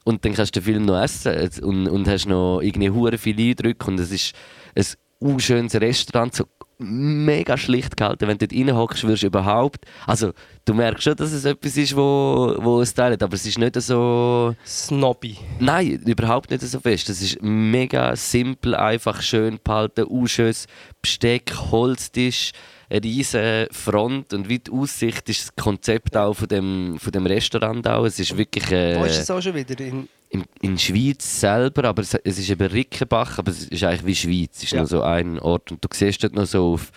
[0.03, 3.51] und dann kannst du den Film noch essen und, und hast noch irgendwie hure viele
[3.51, 4.35] Eindrücke und es ist
[4.75, 4.85] ein
[5.19, 6.45] unschönes Restaurant, so
[6.79, 8.27] mega schlicht gehalten.
[8.27, 10.33] Wenn du dort reinhockst, wirst du überhaupt, also
[10.65, 13.79] du merkst schon, dass es etwas ist, wo, wo es teilt, aber es ist nicht
[13.81, 14.53] so...
[14.65, 15.37] Snobby.
[15.59, 17.09] Nein, überhaupt nicht so fest.
[17.09, 20.67] Es ist mega simpel, einfach schön behalten, unschönes
[21.01, 22.51] Besteck, Holztisch,
[22.93, 27.25] eine riesige Front und wie die Aussicht ist das Konzept auch von dem, von dem
[27.25, 28.05] Restaurant auch.
[28.05, 29.79] Es ist wirklich äh, Wo ist es auch schon wieder?
[29.79, 34.05] In, in, in Schweiz selber, aber es, es ist eben Rickenbach, aber es ist eigentlich
[34.05, 34.57] wie Schweiz.
[34.57, 34.79] Es ist Ja.
[34.79, 36.91] nur so ein Ort und du siehst dort noch so auf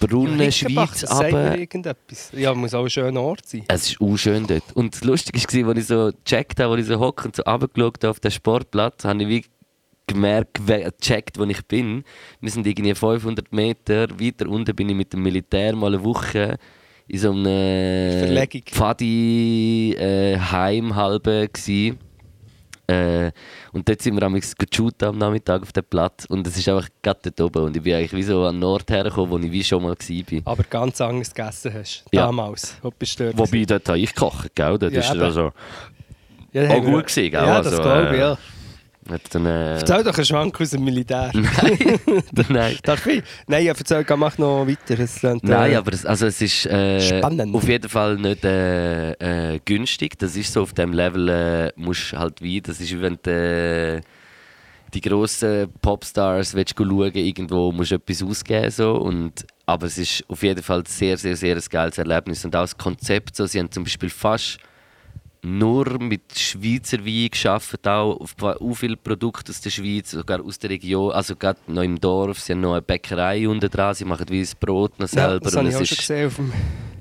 [0.00, 2.30] Brunnen, Schweiz, aber irgendetwas.
[2.32, 3.64] Ja, muss auch ein schöner Ort sein.
[3.68, 4.64] es ist unschön dort.
[4.74, 7.42] Und das Lustige war, als ich so gecheckt habe, als ich so hocke und so
[7.42, 9.44] runtergeschaut habe auf den Sportplatz, habe ich wie
[10.06, 12.04] gemerkt, gecheckt, wo ich bin.
[12.40, 16.56] Wir sind irgendwie 500 Meter weiter unten, bin ich mit dem Militär mal eine Woche
[17.06, 17.44] in so einem
[18.26, 18.62] Verlegung.
[18.66, 21.94] Pfadi äh, Heim halbe gsi.
[22.86, 23.30] Äh,
[23.72, 27.30] und dort sind wir am am Nachmittag auf dem Platz und es ist einfach gerade
[27.30, 29.64] dort oben und ich bin eigentlich wie so an den Ort hergekommen, wo ich wie
[29.64, 30.40] schon mal war.
[30.44, 32.04] Aber ganz anders gegessen hast.
[32.12, 32.26] Ja.
[32.26, 32.76] Damals.
[32.82, 34.78] Wo bist du Wobei, dort habe ich gekocht, gell?
[34.78, 35.52] Dort Ja, ist also...
[36.52, 37.32] Ja, auch gut gewesen, gell?
[37.32, 38.38] Ja, das Also, glaube ich, äh, ja.
[39.30, 41.30] Dann, äh, Erzähl doch einen Schwank aus dem Militär.
[41.34, 42.00] Nein,
[42.48, 42.76] nein.
[42.82, 43.22] Darf ich?
[43.46, 44.98] Nein, ja, erzähl, mach noch weiter.
[44.98, 47.54] Es klingt, äh, Nein, aber es, also es ist äh, Spannend.
[47.54, 49.12] auf jeden Fall nicht äh,
[49.54, 50.18] äh, günstig.
[50.18, 53.30] Das ist so auf dem Level, äh, musst halt wie, das ist wie wenn du
[53.30, 54.00] äh,
[54.94, 58.70] die grossen Popstars willst du schauen, irgendwo musst du etwas ausgeben.
[58.70, 58.92] So.
[58.94, 62.44] Und, aber es ist auf jeden Fall sehr, sehr, sehr ein geiles Erlebnis.
[62.44, 64.58] Und auch das Konzept, so, sie haben zum Beispiel fast
[65.44, 70.70] nur mit Schweizer Wein geschafft, auch auf viele Produkte aus der Schweiz, sogar aus der
[70.70, 72.40] Region, also gerade noch im Dorf.
[72.40, 75.40] Sie haben noch eine Bäckerei unten dran, sie machen wie das Brot noch ja, selber.
[75.40, 76.26] das und habe ich auch schon ist, gesehen.
[76.26, 76.52] Auf dem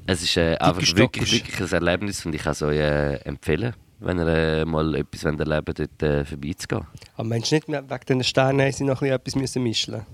[0.06, 3.74] es ist äh, einfach wirklich, wirklich ein Erlebnis und ich kann es euch äh, empfehlen,
[4.00, 6.86] wenn ihr äh, mal etwas wollt erleben dort äh, vorbeizugehen.
[7.16, 10.06] aber Mensch, nicht mehr wegen diesen Sternen sie noch ein bisschen etwas müssen mischen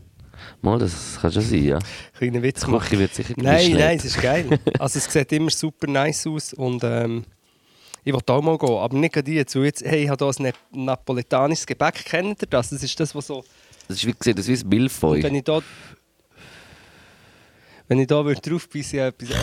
[0.62, 1.80] Mal, das kann schon sein, ja.
[2.18, 2.88] Kleiner Witz machen.
[2.88, 4.60] Küche wird sicher Nein, nein, es ist geil.
[4.80, 7.26] Also es sieht immer super nice aus und ähm,
[8.10, 10.45] ich wollte auch mal gehen, aber nicht gerade jetzt, weil jetzt, hey, ich habe hier
[10.48, 12.69] ein napoletanisches Gebäck, kennt ihr das?
[12.72, 13.43] Das ist das, was so,
[13.88, 15.22] Das ist wie gesagt, das ist wie ein Milfeu.
[15.24, 15.62] wenn ich da
[17.88, 19.34] wenn ich da würde drauf beißen, etwas, äh,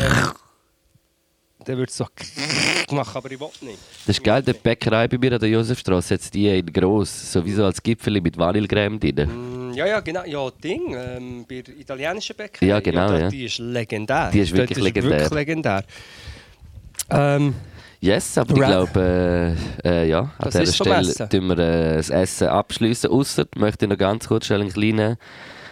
[1.65, 2.07] dann würde es so
[2.95, 3.79] machen, aber ich will nicht.
[4.07, 7.65] Das ist geil, die Bäckerei bei mir an der Josefstraße hat die in gross, sowieso
[7.65, 9.71] als Gipfel mit Vanillecreme drin.
[9.71, 10.25] Mm, Ja, ja, genau.
[10.25, 12.67] Ja, Ding, ähm, bei der italienischen Bäckerei.
[12.67, 13.29] Ja, genau, ja.
[13.29, 14.31] Die ist legendär.
[14.33, 15.11] Die ist wirklich legendär.
[15.19, 15.85] Wirklich legendär.
[17.11, 17.55] Ähm,
[18.07, 18.69] Yes, aber ich Rap.
[18.93, 23.11] glaube, äh, äh, ja, an Das dieser Stelle tun wir äh, das Essen abschließen.
[23.11, 25.17] Ausser, möchte ich noch ganz kurz schnell einen kleinen.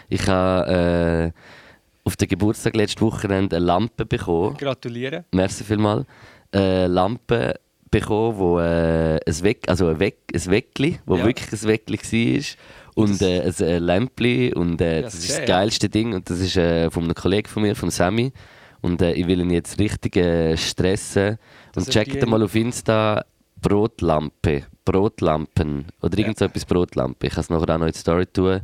[0.08, 1.40] Ich habe äh,
[2.04, 4.56] auf den Geburtstag letztes Wochenende eine Lampe bekommen.
[4.56, 5.24] gratuliere.
[5.32, 6.06] Merci vielmals.
[6.52, 7.54] Eine Lampe
[7.90, 11.24] bekommen, wo äh, ein Weck, also ein, Weck, ein Weckli, wo Ja.
[11.26, 12.44] wirklich ein Weckli war.
[12.96, 14.52] Und äh, ein äh, Lämpli.
[14.54, 16.14] Und äh, Ja, das ist das geilste Ding.
[16.14, 18.32] Und das ist äh, von einem Kollegen von mir, von Sammy.
[18.82, 21.38] Und äh, ich will ihn jetzt richtig äh, stressen.
[21.74, 23.24] Das Und checkt die- mal auf Insta
[23.60, 24.64] Brotlampe.
[24.84, 25.86] Brotlampen.
[26.02, 27.26] Oder irgend so etwas Brotlampe.
[27.26, 28.60] Ich kann es nachher auch noch in die Story tun.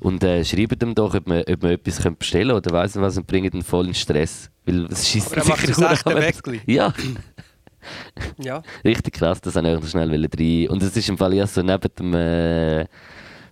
[0.00, 2.94] Und äh, schreibt ihm doch, ob man, ob man etwas könnt bestellen könnte oder weiss
[2.96, 4.50] nicht was und bringt ihn voll in Stress.
[4.66, 6.60] Weil es schießt er das echte Weckli.
[6.66, 6.92] Ja,
[8.38, 8.62] Ja.
[8.84, 10.68] richtig krass, das wollte ich noch schnell rein.
[10.68, 12.86] Und es ist im Fall ja so neben dem äh,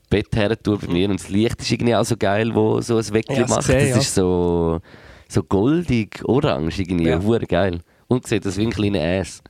[0.08, 3.12] Bett her bei mir und das Licht ist irgendwie auch so geil, wo so ein
[3.12, 3.60] Weckli Ja, macht.
[3.60, 3.98] gesehen, das ja.
[3.98, 4.80] ist so,
[5.28, 7.18] so goldig, orange irgendwie, Ja.
[7.20, 7.38] ja.
[7.38, 7.80] geil.
[8.10, 9.40] Und sieht das wie ein kleiner Ass.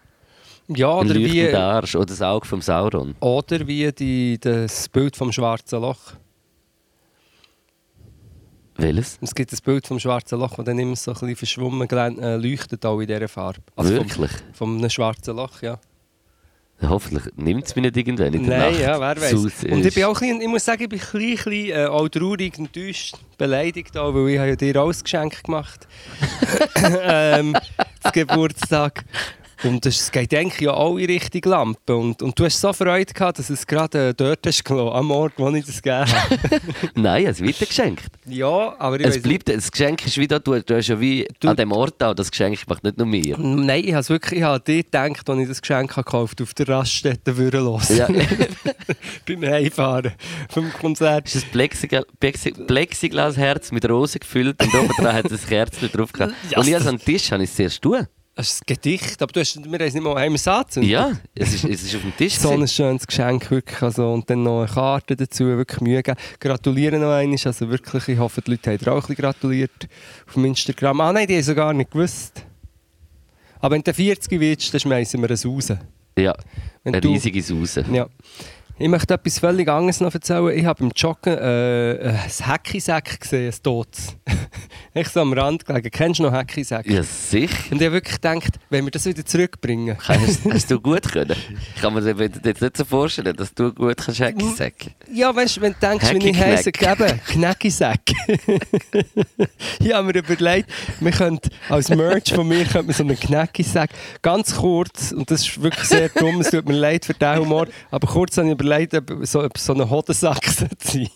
[0.69, 3.15] Ja, Ein oder wie, leuchtender Arsch oder das Auge vom Sauron.
[3.19, 6.13] oder wie die, das Bild vom schwarzen Loch.
[8.77, 9.19] Welches?
[9.23, 12.37] Es gibt ein Bild vom schwarzen Loch, das dann immer so ein bisschen verschwommen äh,
[12.37, 13.61] leuchtet, auch in dieser Farbe.
[13.77, 14.31] Also Wirklich?
[14.53, 15.81] Vom, vom schwarzen Loch, ja.
[16.83, 18.81] Hoffentlich nimmt es mich nicht irgendwann in der Nein, Nacht.
[18.81, 19.33] ja, wer weiß.
[19.65, 21.79] Und ich, bin auch ein bisschen, ich muss sagen, ich bin ein bisschen, ein bisschen
[21.79, 25.89] äh, auch traurig, enttäuscht, beleidigt auch, weil ich ja dir alles Geschenk gemacht
[27.03, 27.55] ähm,
[28.13, 29.05] Geburtstag.
[29.63, 31.95] Und es geht eigentlich ja auch in Richtung Lampe.
[31.97, 35.11] Und, und du hast so Freude gehabt, dass es gerade äh, dort hast gelassen, am
[35.11, 36.61] Ort, wo ich das gegeben habe.
[36.95, 38.07] Nein, es wird geschenkt.
[38.27, 41.49] ja, aber ich Es bleibt, das Geschenk ist wieder, du, du hast ja wie Du-
[41.49, 43.37] an dem Ort auch, das Geschenk macht nicht nur mir.
[43.39, 46.41] Nein, ich habe es wirklich, ich habe dich gedacht, als ich das Geschenk habe gekauft
[46.41, 47.89] auf der Raststätte Würrelos.
[47.91, 48.09] Ja.
[49.27, 50.13] Beim Heimfahren
[50.49, 51.27] vom Konzert.
[51.35, 55.91] ist ein Plexigla Plexi Plexiglasherz mit Rosen gefüllt und oben dran hat es ein Kerzchen
[55.93, 56.33] drauf gehabt.
[56.33, 57.97] Und ich das- habe so einen Tisch, habe ich zuerst du.
[58.41, 60.91] Das ist ein Gedicht, aber du hast, wir haben es nicht mal es angezündet?
[60.91, 62.39] Ja, es ist, es ist auf dem Tisch.
[62.39, 63.83] So ein schönes Geschenk, wirklich.
[63.83, 66.19] Also, und dann noch eine Karte dazu, wirklich Mühe gegeben.
[66.39, 69.89] Gratulieren noch einmal, also wirklich, ich hoffe, die Leute haben dir auch ein bisschen gratuliert
[70.27, 71.03] auf dem Instagram.
[71.03, 72.47] Ah nein, die haben es gar nicht gewusst.
[73.61, 75.73] Aber wenn du 40 wirst, dann schmeißen wir es raus.
[76.19, 76.35] Ja,
[76.83, 77.85] Wenn eine riesige Sause.
[77.93, 78.09] Ja.
[78.83, 80.57] Ich möchte etwas völlig anderes noch erzählen.
[80.57, 84.17] Ich habe beim Joggen äh, ein Hackisack gesehen, ein totes.
[84.95, 85.91] ich so am Rand gelegen.
[85.91, 86.87] Kennst du noch Hackisack?
[86.87, 87.73] Ja, sicher.
[87.73, 89.99] Und ich habe wirklich gedacht, wenn wir das wieder zurückbringen.
[90.09, 91.37] Hast, hast du gut können?
[91.77, 94.95] Ich kann mir das jetzt nicht so vorstellen, dass du gut kannst Hacky sagen.
[95.13, 97.01] Ja, weißt du, wenn du denkst, wie ich Hacki-Knack.
[97.01, 98.01] heisse, eben, Knäckisack.
[99.79, 103.91] ich habe mir überlegt, wir könnten als Merch von mir könnte man so einen Knäckisack,
[104.23, 107.67] ganz kurz, und das ist wirklich sehr dumm, es tut mir leid für den Humor,
[107.91, 111.11] aber kurz habe ich überlegt, ob so, ob so ein Hodensack sein sollte.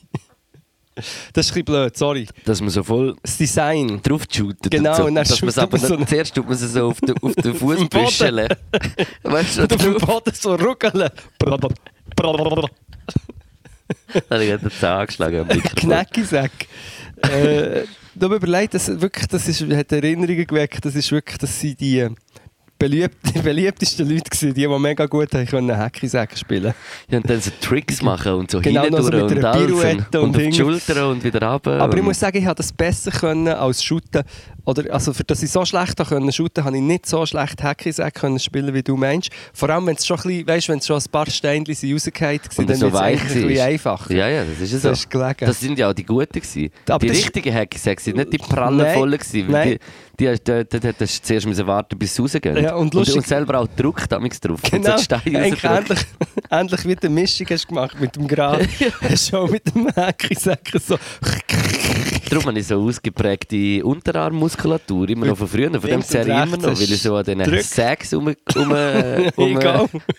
[0.96, 2.26] Das ist ein bisschen blöd, sorry.
[2.44, 4.00] Dass man so voll Das Design.
[4.02, 4.70] drauf shootet.
[4.70, 6.86] Genau, und, so, und dann dass man aber so nicht, zuerst tut man sie so
[6.88, 8.48] auf den, auf den Fuß büscheln.
[9.24, 9.94] Weißt du, Und auf dem.
[9.96, 11.10] Boden so ruckeln.
[11.38, 11.60] Da
[14.30, 15.48] habe ich den Zahn angeschlagen.
[15.48, 16.52] Knäckisack.
[17.22, 20.84] äh, da habe ich überlegt, das, wirklich, das ist, hat Erinnerungen geweckt.
[20.84, 22.06] Das ist wirklich, das sind die
[22.78, 26.74] beliebt, die beliebtesten Leute gewesen, die, die mega gut haben können Hackisack spielen.
[27.08, 29.28] Ja, und dann so Tricks machen und so Genau, hinten noch so und.
[29.52, 31.80] Pirouette Und, und auf die Schulter und wieder runter.
[31.80, 34.22] Aber ich und- muss sagen, ich habe das besser können als shooten.
[34.66, 38.14] Oder, also für dass ich so schlecht können shooten, habe ich nicht so schlecht Hackisack
[38.14, 39.30] können spielen, wie du meinst.
[39.52, 42.70] Vor allem, wenn es schon ein bisschen, weißt, schon ein paar sind rausgefallen sind, Und
[42.70, 44.14] dann so wird es eigentlich ein bisschen einfacher.
[44.14, 44.88] Ja, ja, das ist so.
[44.88, 45.46] Das ist.
[45.46, 46.70] Das sind ja auch die guten gewesen.
[46.88, 49.50] Aber die das richtigen Hacky-Sacks sind nicht die prallenvollen gewesen.
[49.50, 49.68] nein.
[49.72, 49.78] Die,
[50.18, 52.56] die, da, da hast du zuerst müssen warten, bis sie rausgehen.
[52.56, 54.60] Ja, und und, lustig- und selber auch gedruckt, damals drauf.
[54.64, 55.64] Und Genau, so die rausgedruckt.
[55.64, 55.98] endlich,
[56.50, 58.66] endlich wieder eine Mischung hast gemacht mit dem Grad.
[59.00, 60.96] hast du auch mit dem Hackisack so...
[62.34, 65.70] Darum habe ich so ausgeprägte Unterarmmuskulatur, immer noch von früher.
[65.70, 67.62] Von dem zehre ich immer noch, weil ich so an diesen Druck.
[67.62, 68.34] Sacks um, um,
[69.36, 69.54] um,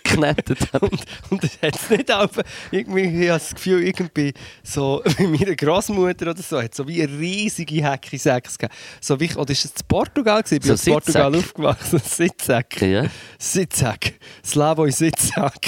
[0.02, 0.86] geknetet habe.
[0.86, 2.30] Und, und das hat es nicht auf.
[2.72, 7.04] Irgendwie, ich habe das Gefühl, irgendwie so bei meiner Großmutter oder so, hat so wie
[7.04, 8.74] eine riesige Hackisäcke gegeben.
[9.02, 10.56] So wie, oder ist es in Portugal gewesen?
[10.56, 12.00] Ich bin So in Portugal aufgewachsen.
[12.00, 12.82] Sitzsack.
[12.82, 13.08] Ja.
[13.38, 14.14] Sitzsack.
[14.42, 15.66] Slavoj Sitzsack.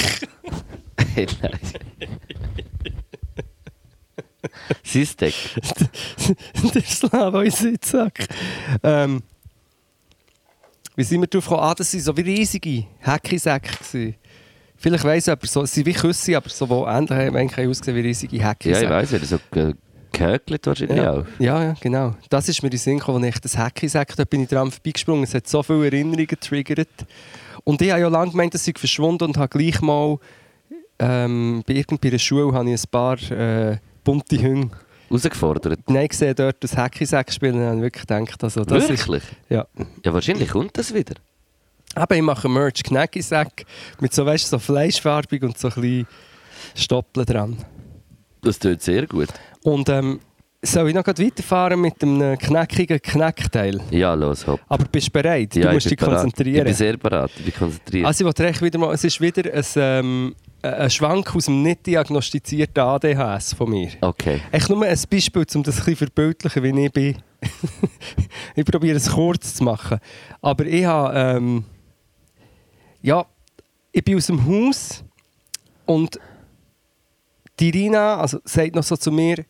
[1.13, 2.97] Hey, nein.
[4.83, 5.33] Sistek.
[6.73, 8.27] Der Slavoj Sitzsack.
[8.83, 9.21] Ähm,
[10.95, 11.63] wie sind wir drauf gekommen?
[11.63, 14.15] Ah, das waren so wie riesige Hackisäcke.
[14.79, 18.01] Vielleicht weiss jemand, so, sind wie Küsse, aber so, wo ähnlich haben eigentlich ausgesehen wie
[18.07, 18.83] riesige Ja, Hackisäcke.
[18.85, 19.73] ich weiss, so ge-
[20.11, 21.13] gehökelt wahrscheinlich Ja.
[21.13, 21.25] auch.
[21.39, 22.15] ja, ja, genau.
[22.29, 24.49] Das ist mir in den Sinn gekommen, als ich das Hacky sagte, da bin ich
[24.49, 25.23] dran vorbeigesprungen.
[25.23, 26.89] Es hat so viele Erinnerungen getriggert.
[27.63, 30.17] Und ich habe ja lange gemeint, dass sie verschwunden und habe gleich mal
[30.99, 34.69] ähm, bei irgendeiner Schule habe ich ein paar äh, bunte Hunde
[35.09, 35.79] Herausgefordert.
[35.89, 39.07] Nein, gesehen dort das Hacky-Sack spielen und habe wirklich gedacht, also das ist...
[39.07, 39.23] Wirklich?
[39.49, 39.67] Ja.
[40.03, 41.15] Ja, wahrscheinlich kommt das wieder.
[41.93, 43.65] Aber ich mache Merch Knäckisack
[43.99, 46.07] mit so, weißt, so fleischfarbig und so ein bisschen
[46.75, 47.57] Stoppeln dran.
[48.41, 49.29] Das tut sehr gut.
[49.63, 50.21] Und ähm,
[50.61, 53.81] soll ich noch weiterfahren mit einem knackigen Knackteil?
[53.91, 54.61] Ja, los, hopp.
[54.69, 55.53] Aber bist du bereit?
[55.55, 56.13] Du ja, musst ich dich bereit.
[56.13, 56.65] Ich konzentrieren.
[56.65, 58.05] bin sehr bereit, ich bin konzentriert.
[58.05, 60.35] Also ich wollte recht wieder mal, es ist wieder ein, ähm,
[60.73, 63.89] ein Schwank aus dem nicht diagnostizierten ADHS von mir.
[64.01, 64.41] okay.
[64.51, 67.17] Echt nur ein Beispiel, um das ein bisschen verbildlichen, wie ich bin.
[68.56, 69.99] ich probiere es kurz zu machen.
[70.41, 71.65] Aber ich habe, ähm,
[73.01, 73.25] ja,
[73.91, 75.03] ich bin aus dem Haus
[75.86, 76.19] und
[77.60, 79.45] die Rina also, sagt noch so zu mir,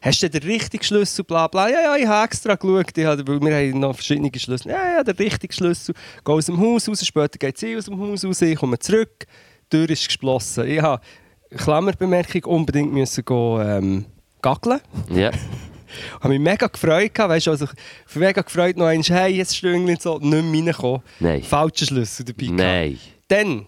[0.00, 1.68] hast du den richtigen Schlüssel, bla bla.
[1.68, 4.70] Ja, ja, ich habe extra geschaut, ich habe, weil wir haben noch verschiedene Schlüssel.
[4.70, 5.94] Ja, ja, der richtige Schlüssel.
[6.24, 9.26] Gehe aus dem Haus raus, später geht sie aus dem Haus raus, ich komme zurück,
[9.72, 10.68] die Tür ist geschlossen.
[10.68, 11.02] Ich habe,
[11.56, 14.04] Klammerbemerkung, unbedingt müssen gehen, ähm,
[14.42, 14.80] gaggeln.
[15.10, 15.30] Ja.
[16.20, 17.66] habe mich mega gefreut, weißt du, also
[18.08, 21.02] ich mega gefreut, noch einmal, hey, jetzt Stüngli so, nicht mehr reinkommen.
[21.20, 21.42] Nein.
[21.42, 22.48] Falscher Schlüssel dabei.
[22.50, 22.98] Nein.
[23.28, 23.66] Dann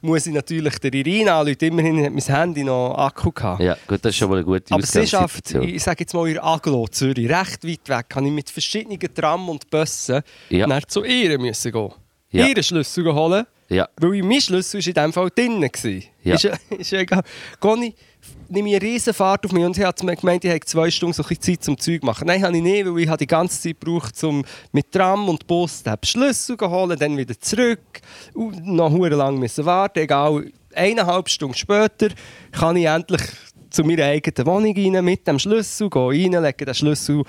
[0.00, 3.60] muss ich natürlich der Irina anrufen, immerhin hat mein Handy noch Akku gehabt.
[3.60, 6.28] Ja, gut, das ist schon mal eine gute Aber sie schafft, ich sage jetzt mal,
[6.28, 10.66] in Aglo, Zürich, recht weit weg, kann ich mit verschiedenen Tram und Bussen Ja.
[10.66, 11.92] dann zu ihr müssen gehen.
[12.30, 12.46] Ja.
[12.46, 13.88] Ihren Schlüssel holen, Ja.
[14.00, 15.70] Weil mein Schlüssel war in diesem Fall drinnen.
[16.22, 16.34] Ja.
[16.34, 17.22] Ist, ist egal.
[17.60, 17.94] Conny,
[18.48, 21.12] nehme ich eine riesen Fahrt auf mich und ich habe gemeint, ich habe zwei Stunden
[21.12, 22.26] so ein Zeit zum Zeug machen.
[22.26, 25.82] Nein, habe ich nicht, weil ich die ganze Zeit gebraucht, um mit Tram und Bus
[25.82, 28.00] den Schlüssel zu holen, dann wieder zurück.
[28.34, 29.98] Und noch hure lang müssen warten.
[30.00, 32.08] Egal, eineinhalb Stunden später
[32.52, 33.22] kann ich endlich
[33.70, 37.22] zu meiner eigenen Wohnung rein mit dem Schlüssel, gehe rein, lege den Schlüssel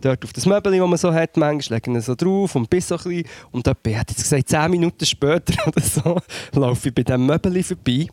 [0.00, 2.68] dort auf das Möbel, das man so hat, manchmal lege ich ihn so drauf und
[2.70, 3.24] bis so ein bisschen.
[3.52, 6.20] Und etwa, ich hätte jetzt gesagt, zehn Minuten später oder so,
[6.52, 8.06] laufe ich bei diesem Möbel vorbei.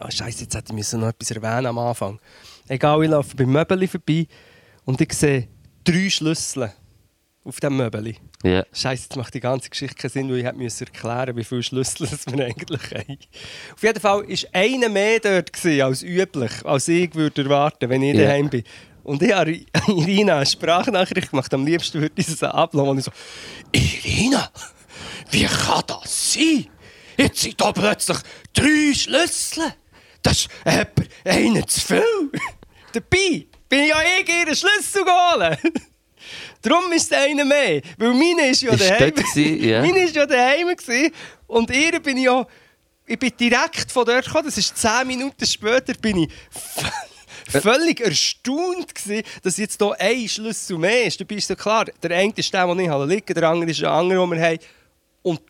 [0.00, 2.18] Oh, Scheiße, jetzt hätte ich noch etwas erwähnen am Anfang.
[2.68, 4.26] Egal, ich laufe beim Möbel vorbei
[4.84, 5.48] und ich sehe
[5.84, 6.72] drei Schlüssel
[7.44, 8.14] auf diesem Möbel.
[8.42, 8.64] Ja.
[8.72, 12.08] Scheiße, jetzt macht die ganze Geschichte keinen Sinn, weil ich müssen erklären wie viele Schlüssel
[12.26, 13.18] wir eigentlich haben.
[13.74, 18.16] Auf jeden Fall war einer mehr dort als üblich, als ich würde erwarten, wenn ich
[18.16, 18.24] Ja.
[18.26, 18.64] daheim bin.
[19.04, 19.52] Und ich habe
[19.86, 21.52] Irina eine Sprachnachricht gemacht.
[21.54, 22.88] Am liebsten würde ich sie abladen.
[22.90, 23.12] Und ich so,
[23.72, 24.50] Irina,
[25.30, 26.66] wie kann das sein?
[27.16, 28.18] Jetzt sind da plötzlich
[28.52, 29.72] drei Schlüssel.
[30.22, 32.02] Das ist etwa einer zu viel.
[32.92, 35.58] Dabei bin ja ich ihren Schlüssel geholt.
[36.62, 37.82] Darum ist es einer mehr.
[37.98, 39.14] Weil meine ist ja Ist daheim.
[39.14, 39.82] gewesen.
[39.82, 40.74] Meine ist ja daheim.
[40.74, 41.12] gewesen.
[41.46, 42.46] Und ihre bin ich ja.
[43.06, 44.46] Ich bin direkt von dort gekommen.
[44.46, 45.92] Das ist zehn Minuten später.
[46.00, 46.30] Bin ich
[47.48, 51.20] völlig erstaunt gewesen, dass jetzt hier ein Schlüssel mehr ist.
[51.20, 53.90] Dabei ist so klar, der eine ist der, den ich liegen, der andere ist der
[53.90, 54.58] andere, den wir haben.
[55.22, 55.40] Und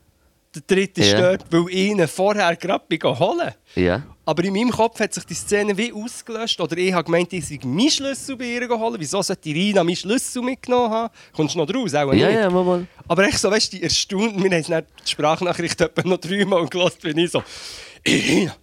[0.54, 1.36] der dritte ist Ja.
[1.36, 2.84] dort, weil ich ihn vorher gerade
[3.18, 3.52] holen.
[3.74, 4.02] Ja.
[4.26, 6.58] Aber in meinem Kopf hat sich die Szene wie ausgelöscht.
[6.60, 8.96] Oder ich habe gemeint, ich sei meinen Schlüssel bei ihr geholt.
[8.98, 11.12] Wieso sollte Irina meinen Schlüssel mitgenommen haben?
[11.34, 11.92] Kommst du noch draus?
[11.94, 12.38] Auch Ja, nicht.
[12.38, 12.86] ja, mal, mal.
[13.08, 14.42] Aber echt so, weißt du, die erstaunt.
[14.42, 17.42] Wir haben die Sprachnachricht etwa noch dreimal gelassen, bin ich so,
[18.04, 18.54] Irina,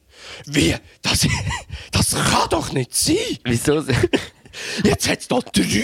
[0.45, 0.75] wie?
[1.01, 1.27] Das,
[1.91, 3.15] das kann doch nicht sein!
[3.43, 3.83] Wieso?
[4.83, 5.83] Jetzt hat es doch drei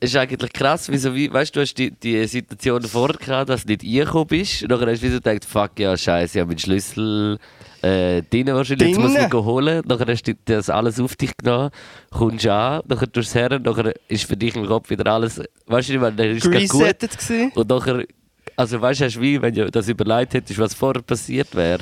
[0.00, 3.64] ist eigentlich krass, wieso, wie, weißt du, du hast die, die Situation vorher gehabt, dass
[3.64, 4.62] du nicht reingekommen bist.
[4.62, 7.38] Und dann hast du wieder gedacht, fuck ja, scheiße, ich habe meinen Schlüssel
[7.82, 9.82] äh, drin wahrscheinlich, jetzt muss ich ihn holen.
[9.86, 11.70] Dann hast du das alles auf dich genommen,
[12.10, 15.40] kommst an, dann tust du es her, dann ist für dich im Kopf wieder alles,
[15.66, 16.98] weißt du, meine, dann ist es gut.
[16.98, 17.52] Gewesen.
[17.54, 18.04] Und nachher,
[18.56, 21.80] also weißt du wie, wenn du das überlegt hättest, was vorher passiert wäre.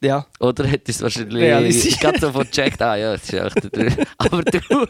[0.00, 0.26] Ja.
[0.38, 4.60] Oder hättest du wahrscheinlich ganz sofort gecheckt, ah ja, es ist echt der Aber du,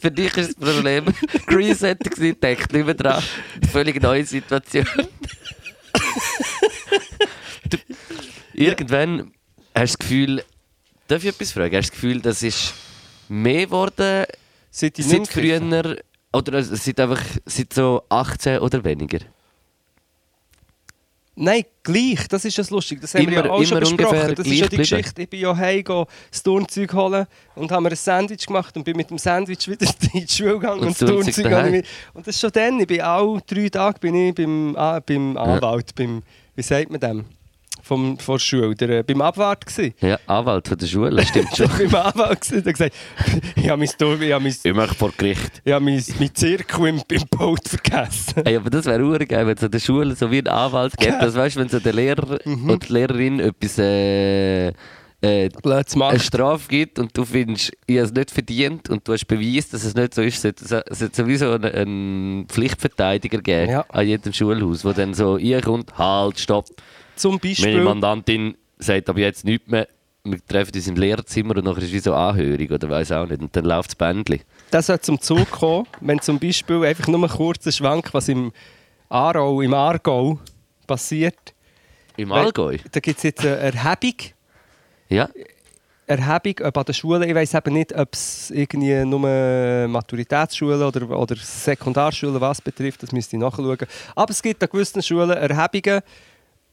[0.00, 1.06] für dich ist das Problem,
[1.48, 3.22] Reset gewesen, denkt nicht mehr dran.
[3.70, 4.86] Völlig neue Situation.
[7.70, 7.76] du,
[8.52, 9.32] irgendwann
[9.74, 10.44] hast du das Gefühl,
[11.06, 11.76] darf ich etwas fragen?
[11.76, 12.74] Hast du das Gefühl, das ist
[13.28, 14.24] mehr geworden
[14.76, 15.98] Seit seit früher,
[16.32, 19.20] oder seit einfach seit so 18 oder weniger?
[21.36, 22.28] Nein, gleich.
[22.28, 23.00] Das ist das lustig.
[23.00, 24.34] Das haben wir Immer- ja auch schon besprochen.
[24.36, 24.76] Das ist ja die.
[24.76, 25.22] Geschichte.
[25.22, 28.96] Ich bin ja heim das Turnzeug holen und haben mir ein Sandwich gemacht und bin
[28.96, 31.82] mit dem Sandwich wieder in die Schule gegangen Und und, das Turnzeug habe.
[32.12, 32.78] Und das ist schon dann.
[32.78, 36.22] Ich bin auch drei Tage bin ich beim, ah, beim Anwalt, beim,
[36.54, 37.24] wie sagt man dem?
[37.84, 39.94] Vom, von der Schule, der, äh, beim Abwart gewesen.
[40.00, 41.68] Ja, Anwalt von der Schule, stimmt schon.
[41.78, 42.64] beim Anwalt gewesen.
[42.64, 42.94] Der gesagt,
[43.56, 43.88] ich habe mein,
[44.22, 45.60] ich habe mein, Ich möchte vor Gericht.
[45.64, 48.42] ich habe mein, mein Zirkel im, im Boot vergessen.
[48.44, 50.96] Ey, aber das wäre ur geil, wenn es an der Schule so wie ein Anwalt
[50.96, 51.12] gibt.
[51.20, 52.70] Das weißt wenn so der Lehrer Mhm.
[52.70, 56.20] und die Lehrerin etwas äh, äh, eine.
[56.20, 59.84] Strafe gibt und du findest, ich habe es nicht verdient und du hast Beweis, dass
[59.84, 63.84] es nicht so ist, es sollte es sowieso einen, einen Pflichtverteidiger geben Ja.
[63.88, 66.66] an jedem Schulhaus, der dann so reinkommt, halt, stopp.
[67.16, 67.82] Zum Meine Beispiel.
[67.82, 69.88] Mandantin sagt aber jetzt nichts mehr,
[70.24, 73.26] wir treffen uns im Lehrerzimmer und nachher ist es wie so Anhörung oder weiß auch
[73.26, 73.42] nicht.
[73.42, 74.40] Und dann läuft das Bändchen.
[74.70, 78.52] Das soll zum Zug kommen, wenn zum Beispiel einfach nur ein kurzer Schwank, was im
[79.08, 80.38] Aarau, im Aargau
[80.86, 81.54] passiert.
[82.16, 82.78] Im Allgäu?
[82.92, 84.14] Da gibt es jetzt eine Erhebung.
[85.08, 85.28] Ja.
[86.06, 87.26] Erhebung ob an der Schule.
[87.26, 93.02] Ich weiß eben nicht, ob es irgendwie nur Maturitätsschulen oder, oder Sekundarschulen was betrifft.
[93.02, 93.78] Das müsste ich nachschauen.
[94.14, 96.02] Aber es gibt an gewissen Schulen Erhebungen,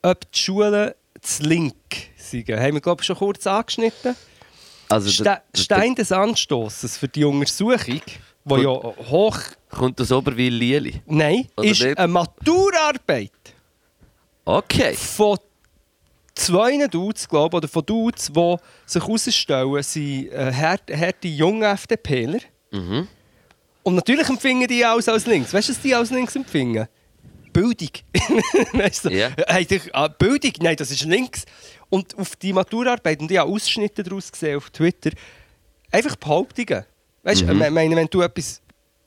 [0.02, 1.74] ob die Schulen zu link
[2.18, 2.50] sind.
[2.50, 4.16] Haben wir, glaube ich, schon kurz angeschnitten.
[4.90, 8.02] Also Ste der- Stein des Anstoßes für die Untersuchung,
[8.44, 9.38] wo ja hoch...
[9.70, 11.02] Kommt aus Oberwil-Lieli?
[11.06, 11.98] Nein, Oder ist nicht?
[11.98, 13.32] eine Maturarbeit
[14.44, 14.94] Okay.
[14.96, 15.38] von
[16.36, 21.68] zwei Dudes, glaube ich, oder von Dudes, die sich herausstellen, sind äh, harte, harte junge
[21.68, 22.40] FDPler.
[22.72, 23.08] Mhm.
[23.84, 25.54] Und natürlich empfinden die alles als links.
[25.54, 26.88] Weißt du, was die als links empfinden?
[27.52, 27.90] Bildung.
[28.74, 29.10] weißt du?
[29.10, 29.30] Ja.
[29.48, 30.52] Hey, dich- ah, Bildung?
[30.62, 31.46] Nein, das ist links.
[31.90, 35.12] Und auf die Maturarbeit, und ich habe Ausschnitte daraus gesehen auf Twitter,
[35.92, 36.86] einfach Behauptungen.
[37.24, 37.74] Weißt du, Mhm.
[37.74, 38.62] meine, wenn du etwas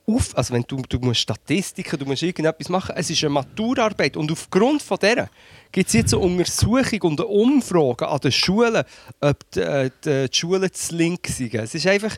[0.07, 4.17] auf, also wenn du, du musst Statistiken, du musst irgendetwas machen, es ist eine Maturarbeit
[4.19, 5.31] und aufgrund von der
[5.73, 8.85] gibt es jetzt eine Untersuchung und eine Umfrage an den Schulen,
[9.21, 11.55] ob die, äh, die, die Schulen zu link sind.
[11.55, 12.15] Es ist einfach,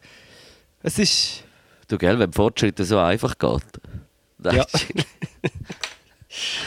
[0.82, 1.44] es ist,
[1.88, 3.62] Du, gell, wenn Fortschritte so einfach geht.
[4.52, 4.66] Ja.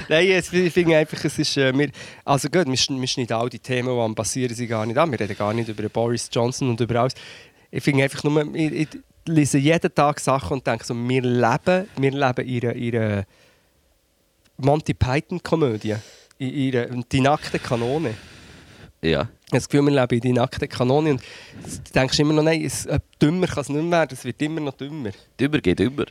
[0.07, 1.57] Nein, jetzt, ich finde einfach, es ist.
[1.57, 1.89] Äh, wir,
[2.25, 5.11] also gut, wir, wir schneiden all die Themen, die am passieren sind, gar nicht an.
[5.11, 7.13] Wir reden gar nicht über Boris Johnson und über alles.
[7.71, 8.87] Ich finde einfach nur, ich, ich
[9.27, 13.25] lese jeden Tag Sachen und denke so, wir leben, wir leben in einer
[14.57, 15.95] Monty Python-Komödie.
[16.37, 18.15] In die nackte Kanone.
[19.01, 19.29] Ja.
[19.51, 21.11] Das Gefühl, wir leben in die nackte Kanone.
[21.11, 21.21] Und
[21.63, 24.41] du denkst immer noch, nein, es, äh, dümmer kann es nicht mehr werden, es wird
[24.41, 25.11] immer noch dümmer.
[25.39, 26.05] Dümmer geht über.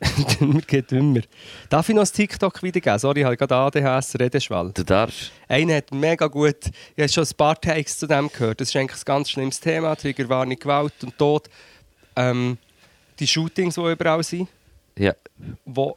[0.40, 1.20] dümmer geht dümmer.
[1.68, 2.98] Darf ich noch ein TikTok wiedergeben?
[2.98, 4.70] Sorry, ich habe gerade ADHS, Redeschwall.
[4.74, 5.32] Du darfst.
[5.48, 6.56] Einer hat mega gut,
[6.94, 8.60] ich habe schon ein paar Takes zu dem gehört.
[8.60, 11.48] Das ist eigentlich ein ganz schlimmes Thema, Triggerwarnung, Gewalt und Tod.
[12.14, 12.58] Ähm,
[13.18, 14.48] die Shootings, die überall sind,
[14.98, 15.14] Ja.
[15.64, 15.90] die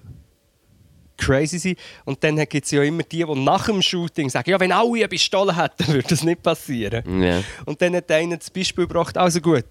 [1.18, 1.80] crazy sind.
[2.06, 4.94] Und dann gibt es ja immer die, die nach dem Shooting sagen, ja, wenn alle
[5.00, 7.22] eine Pistole hätten, würde das nicht passieren.
[7.22, 7.44] Ja.
[7.66, 9.66] Und dann hat einer das Beispiel gebracht, also gut,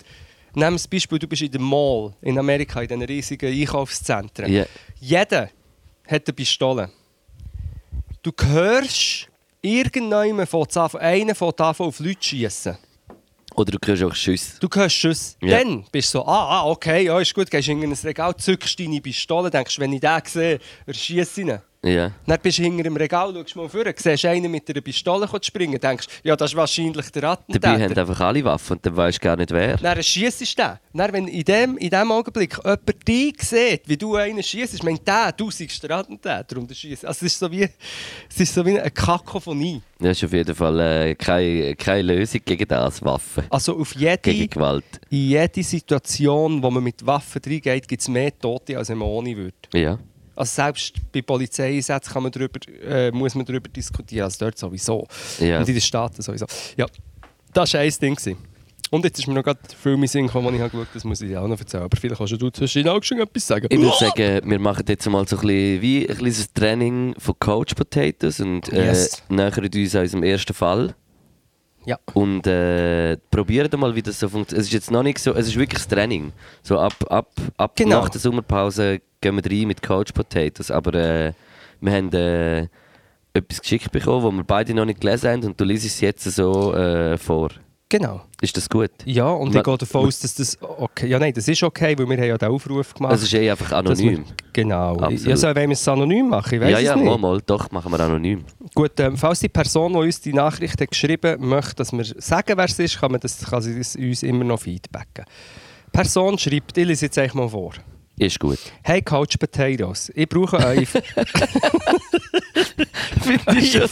[0.59, 4.53] nimm das Beispiel, du bist in der Mall in Amerika, in diesen riesigen Einkaufszentren.
[4.53, 4.67] Ja.
[5.01, 5.51] Jeder
[6.07, 6.91] hat eine Pistole.
[8.23, 9.29] Du hörst,
[9.63, 10.67] irgendjemand von
[10.99, 12.77] einer von auf Leute schießen.
[13.55, 14.61] Oder du kriegst auch Schüsse.
[14.61, 15.37] Du hörst Schuss.
[15.43, 15.59] Ja.
[15.59, 18.79] Dann bist du so, ah, ah okay, ja, ist gut, gehst in ein Regal, zückst
[18.79, 21.61] deine Pistole, denkst, wenn ich den sehe, erschieße ich ihn.
[21.85, 22.11] Ja.
[22.27, 25.79] Dann bist du hinter dem Regal, schaust mal vor, siehst einen mit einer Pistole springen,
[25.79, 28.01] denkst, ja, das ist wahrscheinlich der Dabei haben Attentäter.
[28.01, 29.77] einfach alle Waffen und dann weißt du gar nicht wer.
[29.77, 30.79] Dann schiessest du den.
[30.93, 35.07] Dann, wenn in dem, in dem Augenblick jemand dich sieht, wie du einen schiessest, meint
[35.07, 37.05] der, du seist der Attentäter und der schiesst.
[37.07, 39.81] Also es ist so wie, es ist so wie eine Kakophonie.
[40.01, 43.45] Das ist auf jeden Fall äh, keine, keine Lösung gegen das, Waffen.
[43.51, 44.85] Also auf Gegen jede, Gewalt.
[45.11, 49.09] in jede Situation, wo man mit Waffen reingeht, gibt es mehr Tote, als wenn man
[49.09, 49.55] ohne würde.
[49.75, 49.99] Ja.
[50.39, 55.07] Also selbst bei Polizeieinsätzen kann man darüber, äh, muss man darüber diskutieren, also dort sowieso.
[55.41, 55.59] Ja.
[55.59, 56.47] Und in den Staaten sowieso.
[56.77, 56.87] Ja,
[57.53, 58.15] das war ein Ding.
[58.15, 58.37] gewesen.
[58.91, 60.95] Und jetzt ist mir noch gerade in den Sinn gekommen, ich habe geschaut habe.
[60.95, 61.83] Das muss ich dir auch noch erzählen.
[61.83, 63.67] Aber vielleicht kannst du zwischen auch schon etwas sagen.
[63.69, 67.35] Ich würde sagen, wir machen jetzt mal so ein bisschen wie ein kleines Training von
[67.39, 69.23] Coach Potatoes und äh, Yes.
[69.29, 70.95] nähern uns unserem ersten Fall.
[71.89, 71.99] Ja.
[72.13, 74.61] Und äh, probieren mal, wie das so funktioniert.
[74.61, 76.33] Es ist jetzt noch nicht so, es ist wirklich das Training.
[76.63, 78.03] So ab, ab, ab Genau.
[78.03, 80.71] nach der Sommerpause gehen wir rein mit Coach Potatoes.
[80.71, 81.33] Aber äh,
[81.81, 82.69] wir haben äh,
[83.33, 86.25] etwas geschickt bekommen, das wir beide noch nicht gelesen haben und du liest es jetzt
[86.25, 87.49] so äh, vor.
[87.91, 88.21] Genau.
[88.43, 88.91] Ist das gut?
[89.07, 91.97] Ja, und Ma- ich gehe davon aus, dass das okay Ja, nein, das ist okay,
[91.99, 93.15] weil wir haben ja den Aufruf gemacht.
[93.15, 94.25] Es ist eh einfach dass wir- anonym.
[94.53, 94.93] Genau.
[94.97, 95.27] Absolut.
[95.27, 96.55] Ja, sollen wir es anonym machen?
[96.57, 98.45] Ich weiß Ja, ja, mal, mal, doch, machen wir anonym.
[98.75, 102.57] Gut, ähm, falls die Person, die uns die Nachricht hat geschrieben möchte, dass wir sagen,
[102.59, 105.25] wer es ist, kann, man das, kann sie das uns immer noch feedbacken.
[105.87, 107.73] Die Person schreibt, ich lese jetzt eigentlich mal vor.
[108.19, 108.59] Ist gut.
[108.83, 110.85] Hey Coach Potatoes, ich brauche eure
[113.23, 113.89] Finde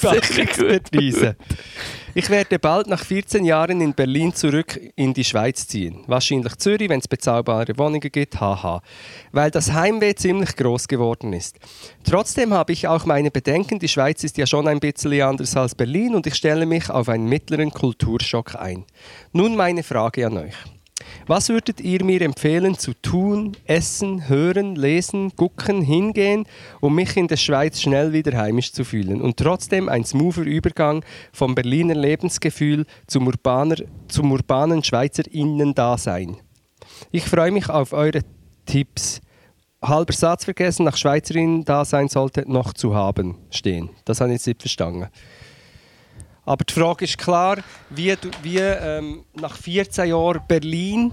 [2.18, 6.02] ich werde bald nach 14 Jahren in Berlin zurück in die Schweiz ziehen.
[6.06, 8.80] Wahrscheinlich Zürich, wenn es bezahlbare Wohnungen gibt, haha.
[9.32, 11.58] Weil das Heimweh ziemlich groß geworden ist.
[12.04, 15.74] Trotzdem habe ich auch meine Bedenken, die Schweiz ist ja schon ein bisschen anders als
[15.74, 18.86] Berlin und ich stelle mich auf einen mittleren Kulturschock ein.
[19.32, 20.54] Nun meine Frage an euch.
[21.26, 26.46] Was würdet ihr mir empfehlen zu tun, essen, hören, lesen, gucken, hingehen,
[26.80, 31.04] um mich in der Schweiz schnell wieder heimisch zu fühlen und trotzdem ein smoother Übergang
[31.32, 33.76] vom Berliner Lebensgefühl zum, urbaner,
[34.08, 36.36] zum urbanen Schweizerinnen-Dasein?
[37.10, 38.20] Ich freue mich auf eure
[38.64, 39.20] Tipps.
[39.82, 43.90] Halber Satz vergessen, nach Schweizerinnen-Dasein sollte noch zu haben stehen.
[44.04, 45.08] Das habe ich jetzt nicht verstanden.
[46.46, 47.58] Aber die Frage ist klar,
[47.90, 51.12] wie, wie ähm, nach 14 Jahren Berlin,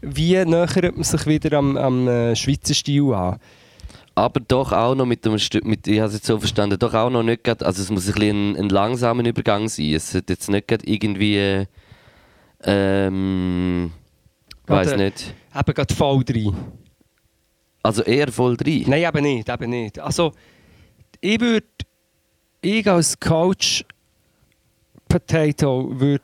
[0.00, 3.40] wie nähert man sich wieder am, am äh, Schweizer Stil an?
[4.14, 6.94] Aber doch auch noch mit dem Stück, mit, ich habe es jetzt so verstanden, doch
[6.94, 9.94] auch noch nicht grad, also es muss ein, bisschen ein, ein langsamer Übergang sein.
[9.94, 11.66] Es sollte jetzt nicht grad irgendwie, äh,
[12.62, 13.92] ähm,
[14.66, 16.54] weiß nicht, Eben gerade voll rein.
[17.82, 18.84] also eher voll drin.
[18.86, 19.98] Nein, eben nicht, eben nicht.
[19.98, 20.32] Also,
[21.20, 21.66] ich würde,
[22.60, 23.84] ich als Coach
[25.10, 26.22] Potato würde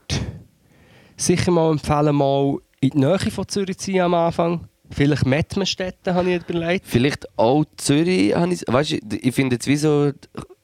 [1.16, 4.68] sicher mal empfehlen, mal in die Nähe von Zürich zu ziehen am Anfang.
[4.90, 6.86] Vielleicht Mettmerstetten, habe ich überlegt.
[6.86, 10.12] Vielleicht auch Zürich, habe ich, weißt, ich finde jetzt wie so,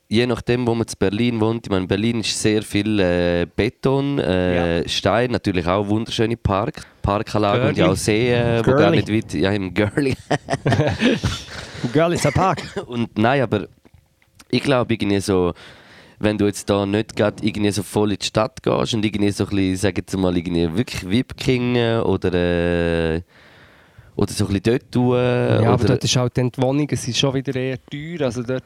[0.09, 4.21] je nachdem, wo man in Berlin wohnt, ich meine, Berlin ist sehr viel äh, Beton,
[4.21, 7.93] äh, Stein, natürlich auch wunderschöne Park, Parkanlagen und ja Girly.
[7.93, 8.97] auch Seen, wo gar Girly.
[8.99, 10.15] nicht weit, ja im Girly.
[11.93, 12.63] Girl, ist ein Park.
[12.87, 13.67] Und nein, aber
[14.49, 15.53] ich glaube irgendwie so,
[16.23, 19.31] wenn du jetzt da nicht gerade irgendwie so voll in die Stadt gehst und irgendwie
[19.31, 23.23] so ein bisschen, sag jetzt mal, irgendwie wirklich Wipkingen oder äh,
[24.15, 25.15] Oder so ein bisschen dort tun.
[25.17, 28.27] Ja, aber dort ist halt dann die Wohnungen sind schon wieder eher teuer.
[28.27, 28.63] Also dort,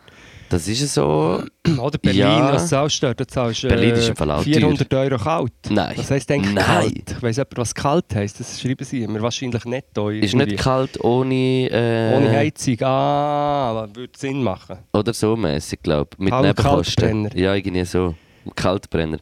[0.48, 1.40] das ist so.
[1.78, 2.52] oder Berlin, Ja.
[2.52, 3.20] was zahlst du dort?
[3.20, 5.52] Dort zahlst du Berlin ist im Fall auch 400 Euro kalt.
[5.70, 5.94] Nein.
[5.96, 6.64] Was heisst eigentlich Nein.
[6.64, 7.10] kalt?
[7.12, 8.40] Ich weiss jemand, was kalt heisst.
[8.40, 9.20] Das schreiben sie immer.
[9.22, 10.10] Wahrscheinlich netto.
[10.10, 10.52] Ist irgendwie.
[10.52, 11.34] nicht kalt ohne.
[11.70, 12.76] Äh, Ohne Heizung.
[12.82, 14.78] Ah, aber würde Sinn machen.
[14.92, 16.18] Oder so mäßig, glaube ich.
[16.18, 17.30] Mit Kalt- Nebenkosten.
[17.34, 18.14] Ja, irgendwie so.
[18.56, 19.18] Kaltbrenner.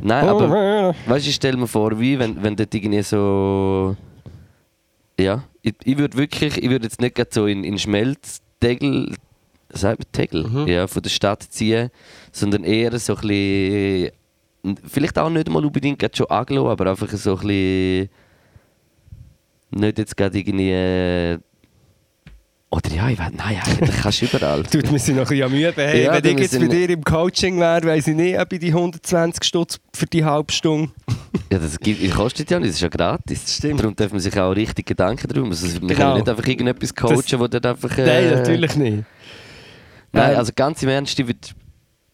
[0.00, 0.94] Nein, aber.
[1.06, 3.96] Weißt du, ich stell mir vor, wie wenn, wenn dort irgendwie so.
[5.20, 9.14] Ja, ich, ich würde wirklich, ich würde jetzt nicht gerade so in, in Schmelztegel,
[9.68, 10.66] sagt man Tegel, Mhm.
[10.68, 11.90] ja, von der Stadt ziehen,
[12.32, 14.10] sondern eher so ein bisschen,
[14.88, 18.08] vielleicht auch nicht mal unbedingt gerade schon Aglo, aber einfach so ein bisschen,
[19.70, 21.38] nicht jetzt gerade irgendwie, äh,
[22.72, 24.62] oder ja, ich weiß, nein, eigentlich kannst du überall.
[24.70, 27.02] Tut mir sie noch ein bisschen Mühe hey, Ja, Wenn ich jetzt bei dir im
[27.02, 30.92] Coaching wäre, weiss ich nicht, ob ich die 120 Stutz für die halbe Stunde.
[31.52, 33.56] Ja, das gibt, das kostet ja nicht, das ist ja gratis.
[33.56, 33.80] Stimmt.
[33.80, 35.58] Darum darf man sich auch richtig Gedanken darum machen.
[35.62, 35.98] Also, wir Genau.
[35.98, 37.98] können nicht einfach irgendetwas coachen, wo dann einfach...
[37.98, 39.04] äh, Nein, natürlich nicht.
[40.12, 41.52] Nein, Ähm, also ganz im Ernst, ich, würd-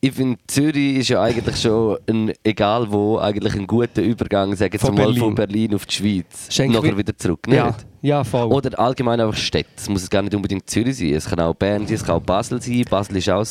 [0.00, 4.72] ich finde, Zürich ist ja eigentlich schon, ein, egal wo, eigentlich ein guter Übergang, sagen
[4.72, 5.18] wir Von mal, Berlin.
[5.20, 6.46] von Berlin auf die Schweiz.
[6.54, 7.56] Schenk Nachher wi- wieder zurück, nicht?
[7.56, 8.46] Ja, ja, voll.
[8.52, 9.68] Oder allgemein einfach Städte.
[9.76, 11.12] Es muss gar nicht unbedingt Zürich sein.
[11.14, 12.84] Es kann auch Bern sein, es kann auch Basel sein.
[12.88, 13.44] Basel ist auch,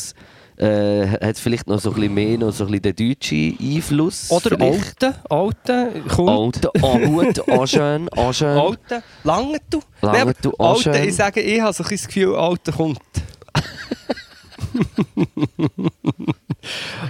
[0.58, 4.32] äh, hat vielleicht noch so ein bisschen mehr, noch so ein bisschen den deutschen Einfluss.
[4.32, 4.60] Oder.
[4.62, 6.66] Alten, Alten, kommt.
[6.66, 8.58] Alten, auch gut, auch schön, auch schön.
[8.58, 9.82] Alten, Langenthal.
[10.02, 11.10] Langenthal, aber auch Alten, schön.
[11.10, 13.00] ich sage, ich habe so ein das Gefühl, Alten kommt.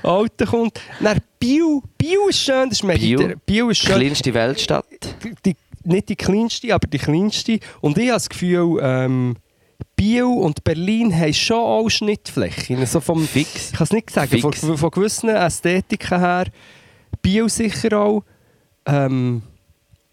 [0.03, 0.79] Alten kommt.
[1.01, 2.83] Dann Biel, Biel ist schön, das ist?
[2.83, 3.95] Mediter- Biel ist schön.
[3.95, 4.85] Kleinste Weltstadt.
[5.45, 7.59] die, nicht die kleinste, aber die kleinste.
[7.81, 9.35] Und ich habe das Gefühl, ähm,
[9.95, 12.85] Biel und Berlin haben schon auch Schnittflächen.
[12.85, 13.71] So vom, Fix.
[13.71, 16.45] Ich kann es nicht sagen, von, von gewissen Ästhetiken her.
[17.21, 18.23] Biel sicher auch.
[18.85, 19.41] Ähm,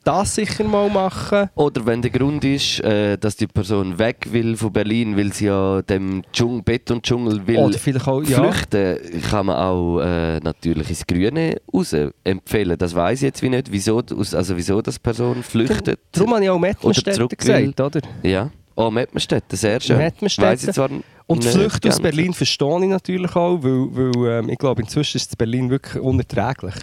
[0.04, 1.48] das sicher mal machen.
[1.54, 5.46] Oder wenn der Grund ist, äh, dass die Person weg will von Berlin, weil sie
[5.46, 8.42] ja dem Dschung Betondschungel will Oder vielleicht auch, ja.
[8.42, 11.94] flüchten, kann man auch äh, natürlich ins Grüne raus
[12.24, 12.76] empfehlen.
[12.78, 16.00] Das weiß ich jetzt wie nicht, wieso, also wieso das Person flüchtet.
[16.10, 18.00] Darum habe ich auch Mettmerstädter zurück gesagt, oder?
[18.22, 18.50] Ja.
[18.74, 20.12] Oh, Mettmerstedt, sehr schön.
[20.72, 20.90] Zwar
[21.26, 22.00] Und die nicht Flucht aus.
[22.00, 26.74] Berlin verstehe ich natürlich auch, weil, weil ähm, ich glaube, inzwischen ist Berlin wirklich unerträglich.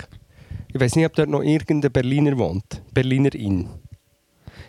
[0.72, 2.84] Ich weiß nicht, ob dort noch irgendein Berliner wohnt.
[2.94, 3.70] Berlinerin.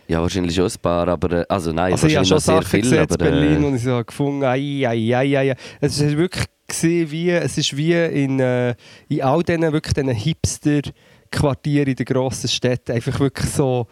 [0.07, 1.41] Ja, wahrscheinlich schon ein paar, aber...
[1.41, 3.17] äh, Also nein, Also ich habe wahrscheinlich schon sehr Sachen viel, gesehen in aber...
[3.17, 5.55] Berlin äh, und ich habe gefunden, ai, ai, ai, ai.
[5.79, 8.73] Es ist wirklich gesehen wie, es ist wie in, äh,
[9.09, 13.87] in all diesen wirklich diesen Hipster-Quartieren in den grossen Städten einfach wirklich so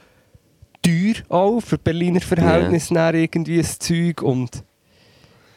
[0.90, 3.14] teuer auch für Berliner Verhältnisse yeah.
[3.14, 4.64] irgendwie das Zeug und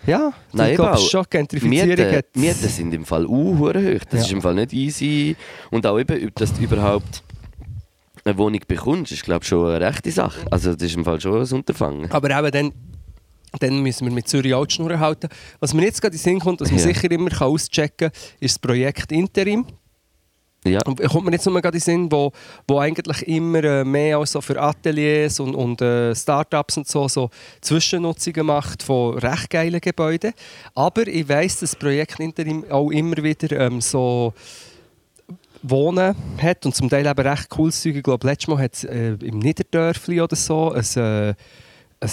[0.06, 2.36] ja, Nein, ich glaube schon, Gentrifizierung Mieten, hat...
[2.36, 3.72] Mieten sind im Fall auch hoch.
[3.72, 4.18] Das Ja.
[4.20, 5.36] ist im Fall nicht easy.
[5.70, 7.22] Und auch eben, dass du überhaupt
[8.24, 10.40] eine Wohnung bekommst, ist glaube ich schon eine rechte Sache.
[10.50, 12.10] Also das ist im Fall schon ein Unterfangen.
[12.10, 12.72] Aber eben dann,
[13.60, 15.28] dann müssen wir mit Zürich auch die Schnur halten.
[15.60, 16.84] Was mir jetzt gerade in den Sinn kommt, was man Ja.
[16.86, 19.66] sicher immer kann auschecken kann, ist das Projekt Interim.
[20.64, 22.30] Ja, Und kommt mir jetzt nur gerade in den Sinn, wo,
[22.68, 27.08] wo eigentlich immer äh, mehr auch so für Ateliers und, und äh, Startups und so,
[27.08, 30.32] so Zwischennutzungen macht von recht geilen Gebäuden.
[30.74, 34.34] Aber ich weiss, dass das Projekt Interim auch immer wieder ähm, so
[35.62, 37.96] Wohnen hat und zum Teil eben recht cooles Zeug.
[37.96, 41.34] Ich glaube, letztes Mal hat es äh, im Niederdörfli oder so ein, äh,
[42.00, 42.10] ein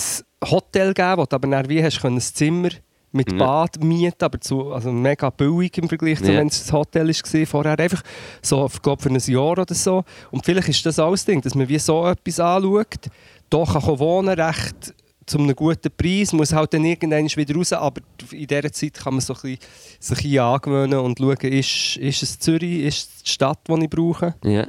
[0.49, 2.69] Hotel gegeben, wo du aber dann wie hast, ein Zimmer
[3.11, 3.37] mit Ja.
[3.37, 6.39] Bad mieten, aber zu, also mega billig im Vergleich zu, Ja.
[6.39, 7.79] wenn es ein Hotel war vorher.
[7.79, 8.01] Einfach
[8.41, 10.03] so, ich glaube, für ein Jahr oder so.
[10.31, 13.07] Und vielleicht ist das das Ding, dass man wie so etwas anschaut,
[13.49, 14.93] da kann wohnen, recht
[15.25, 18.01] zu einem guten Preis, muss halt dann irgendwann wieder raus, aber
[18.31, 19.59] in dieser Zeit kann man so ein bisschen,
[19.99, 23.83] sich ein bisschen angewöhnen und schauen, ist, ist es Zürich, ist es die Stadt, die
[23.83, 24.35] ich brauche.
[24.43, 24.67] ja.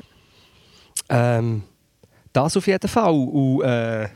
[1.08, 1.62] Ähm,
[2.32, 3.12] das auf jeden Fall.
[3.12, 4.08] Und, äh,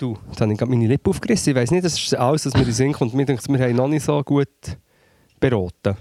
[0.00, 1.50] du, jetzt habe ich gerade meine Lippe aufgerissen.
[1.50, 3.14] Ich weiss nicht, das ist alles, was mir in den Sinn kommt.
[3.14, 4.48] Mir denkt, wir haben noch nicht so gut
[5.38, 5.96] beraten.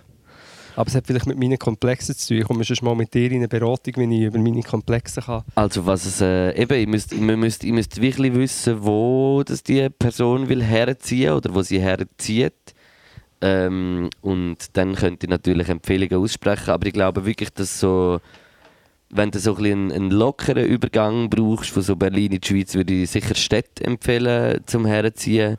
[0.76, 2.38] Aber es hat vielleicht mit meinen Komplexen zu tun.
[2.38, 5.44] Ich komme sonst mal mit dir in eine Beratung, wenn ich über meine Komplexe kann.
[5.56, 9.62] Also was es, äh, eben, ich müsst, ich müsst, ich müsst wirklich wissen, wo das
[9.62, 12.54] die Person will herziehen oder wo sie herzieht.
[13.42, 18.20] Ähm, und dann könnte ich natürlich Empfehlungen aussprechen, aber ich glaube wirklich, dass so,
[19.12, 22.76] wenn du so ein einen, einen lockeren Übergang brauchst von so Berlin in die Schweiz,
[22.76, 25.58] würde ich sicher Städte empfehlen zum herziehen,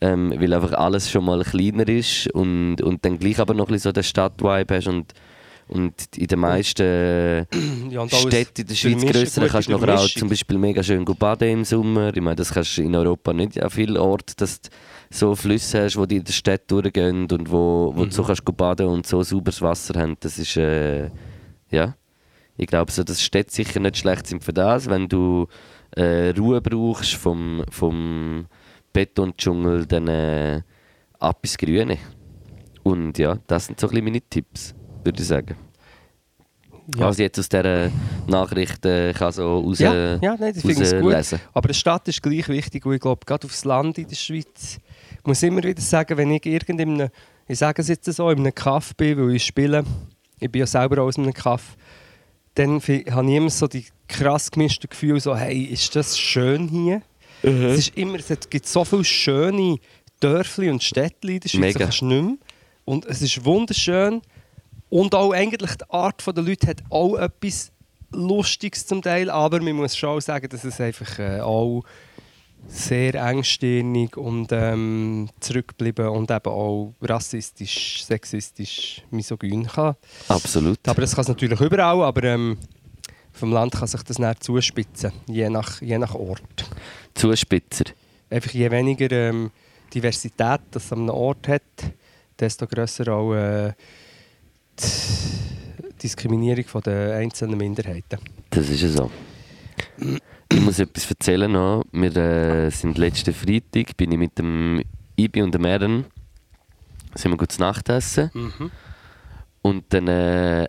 [0.00, 3.72] ähm, weil einfach alles schon mal kleiner ist und, und dann gleich aber noch ein
[3.72, 5.12] bisschen so den Stadtvibe hast und,
[5.68, 7.46] und in den meisten
[7.90, 10.82] Ja, und alles Städte in der Schweiz grösser kannst du nachher auch zum Beispiel mega
[10.82, 12.14] schön baden im Sommer.
[12.14, 14.68] Ich meine, das kannst du in Europa nicht an vielen Orten, dass du
[15.10, 18.08] so Flüsse hast, die in der Stadt durchgehen und wo, wo Mhm.
[18.08, 20.16] du so kannst go baden und so sauberes Wasser haben.
[20.20, 21.10] Das ist, äh,
[21.70, 21.94] ja.
[22.56, 24.88] Ich glaube, so, dass Städte sicher nicht schlecht sind für das.
[24.88, 25.46] Wenn du
[25.96, 28.46] äh, Ruhe brauchst vom, vom
[28.92, 30.62] Betondschungel, dann äh,
[31.18, 31.98] ab ins Grüne.
[32.82, 35.56] Und ja, das sind so ein bisschen meine Tipps, würde ich sagen.
[36.94, 37.08] Ja.
[37.08, 37.90] Was ich jetzt aus dieser
[38.28, 41.40] Nachricht äh, kann so raus, Ja, ja nein, das finde ich gut.
[41.52, 44.78] Aber eine Stadt ist gleich wichtig und ich glaube, gerade aufs Land in der Schweiz,
[45.18, 47.08] ich muss immer wieder sagen, wenn ich irgendeinem,
[47.48, 49.84] ich sage es jetzt so, in einem Kaff bin, weil ich spiele,
[50.38, 51.76] ich bin ja selber aus einem Kaff,
[52.56, 57.02] dann habe ich immer so die krass gemischten Gefühle, so, hey, ist das schön hier?
[57.42, 59.76] Es, ist immer, es gibt so viele schöne
[60.20, 61.78] Dörfli und in der Schweiz, Mega.
[61.78, 62.36] das kannst du nicht mehr.
[62.86, 64.22] Und es ist wunderschön.
[64.88, 67.72] Und auch eigentlich die Art der Leute hat auch etwas
[68.10, 71.82] Lustiges zum Teil, aber man muss schon sagen, dass es einfach äh, auch
[72.68, 79.96] sehr engstirnig und ähm, zurückgeblieben und eben auch rassistisch, sexistisch, misogyn kann.
[80.28, 80.78] Absolut.
[80.86, 82.58] Aber das kann es natürlich überall, aber ähm,
[83.32, 86.70] vom Land kann sich das nicht zuspitzen, je nach, je nach Ort.
[87.14, 87.84] Zuspitzer.
[88.30, 89.50] Einfach je weniger ähm,
[89.92, 91.62] Diversität das an einem Ort hat,
[92.38, 93.72] desto grösser auch äh,
[94.78, 98.18] die Diskriminierung der einzelnen Minderheiten.
[98.50, 99.10] Das ist ja so.
[100.52, 101.84] Ich muss etwas erzählen noch.
[101.92, 104.82] Wir äh, sind letzten Freitag, bin ich mit dem
[105.16, 106.04] Ibi und dem Aaron,
[107.14, 108.30] sind wir gut zu Nacht essen.
[109.62, 110.66] Und dann äh,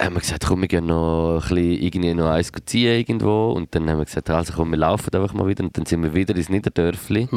[0.00, 3.52] haben wir gesagt, komm, wir gehen noch ein bisschen, irgendwie noch eins ziehen irgendwo.
[3.52, 5.64] Und dann haben wir gesagt, also komm, wir laufen einfach mal wieder.
[5.64, 7.28] Und dann sind wir wieder ins Niederdörfli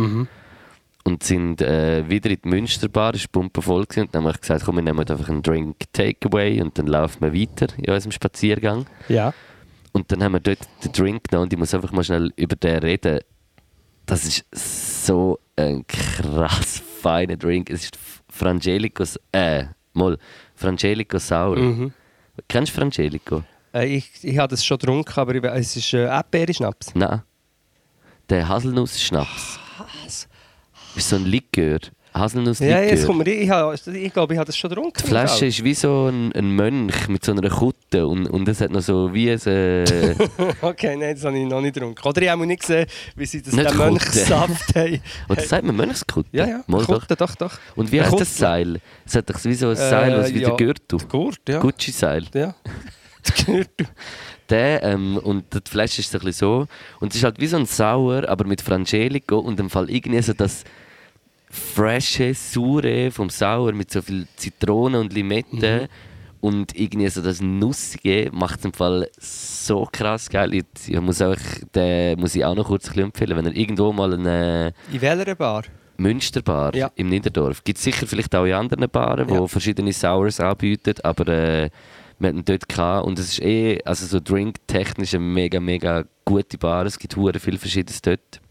[1.03, 4.01] und sind äh, wieder in die Münsterbar, es war gewesen.
[4.01, 7.21] Und dann haben wir gesagt, komm, wir nehmen einfach einen Drink Takeaway und dann laufen
[7.21, 8.86] wir weiter in unserem Spaziergang.
[9.09, 9.34] Ja.
[9.94, 12.56] Und dann haben wir dort den Drink genommen und ich muss einfach mal schnell über
[12.56, 13.20] den reden.
[14.06, 17.70] Das ist so ein krass feiner Drink.
[17.70, 17.98] Es ist
[18.30, 20.18] Frangelico, äh, mal,
[20.56, 21.58] Frangelico Sour.
[21.58, 21.94] Mhm.
[22.48, 23.44] Kennst du Frangelico?
[23.74, 26.96] Äh, ich, ich habe das schon getrunken, aber ich, es ist äh, Erdbeere-Schnaps.
[26.96, 27.22] Nein.
[28.30, 29.60] Der Haselnuss-Schnaps.
[30.96, 31.80] Ist so ein Likör.
[32.14, 32.82] Haselnuss-Likör.
[32.82, 34.93] Ja, jetzt kommt mir, ich, ich glaube, ich habe das schon getrunken.
[35.01, 38.61] Die Flasche ist wie so ein, ein Mönch mit so einer Kutte und, und es
[38.61, 39.39] hat noch so wie ein...
[39.45, 40.16] Äh,
[40.61, 42.07] Okay, nein, das habe ich noch nicht getrunken.
[42.07, 42.86] Oder ich habe nicht gesehen,
[43.16, 43.78] wie sie das den Kutte.
[43.78, 45.01] Mönchsaft haben.
[45.30, 46.30] oder sagt man Mönchskutte?
[46.32, 46.99] Ja, ja, Mal doch.
[47.01, 47.53] Kutte, doch, doch.
[47.76, 48.24] Und wie heißt Kutte.
[48.24, 48.80] das Seil?
[49.05, 50.49] Es hat doch wie so ein Seil, was Äh, wie ja.
[50.49, 50.99] der Gürtel.
[51.09, 51.59] Gurt, ja.
[51.59, 52.26] Gucci-Seil.
[52.34, 52.55] Ja.
[53.26, 53.88] Der Gürtel.
[54.49, 56.68] Der, ähm, und die Flasche ist so ein bisschen so.
[56.99, 60.22] Und es ist halt wie so ein Sauer, aber mit Frangelico und im Fall irgendwie
[60.22, 60.66] so das
[61.54, 65.82] frische, saure vom Sauer mit so viel Zitrone und Limette.
[65.84, 65.88] Mhm.
[66.41, 70.54] Und irgendwie so das Nussige macht es im Fall so krass geil.
[70.54, 71.38] Ich, ich muss, auch,
[71.74, 73.38] den muss ich auch noch kurz empfehlen.
[73.38, 75.64] Wenn ihr irgendwo mal eine In welcher Bar?
[75.95, 76.91] Münsterbar Ja.
[76.95, 77.64] im Niederdorf.
[77.64, 79.47] Gibt es sicher vielleicht auch in anderen Baren, die Ja.
[79.47, 81.70] verschiedene Sours anbieten, aber äh,
[82.20, 86.58] wir hatten dort gehabt und es ist eh, also so drinktechnisch eine mega, mega gute
[86.58, 86.86] Bar.
[86.88, 88.41] Es gibt hure viel Verschiedenes dort.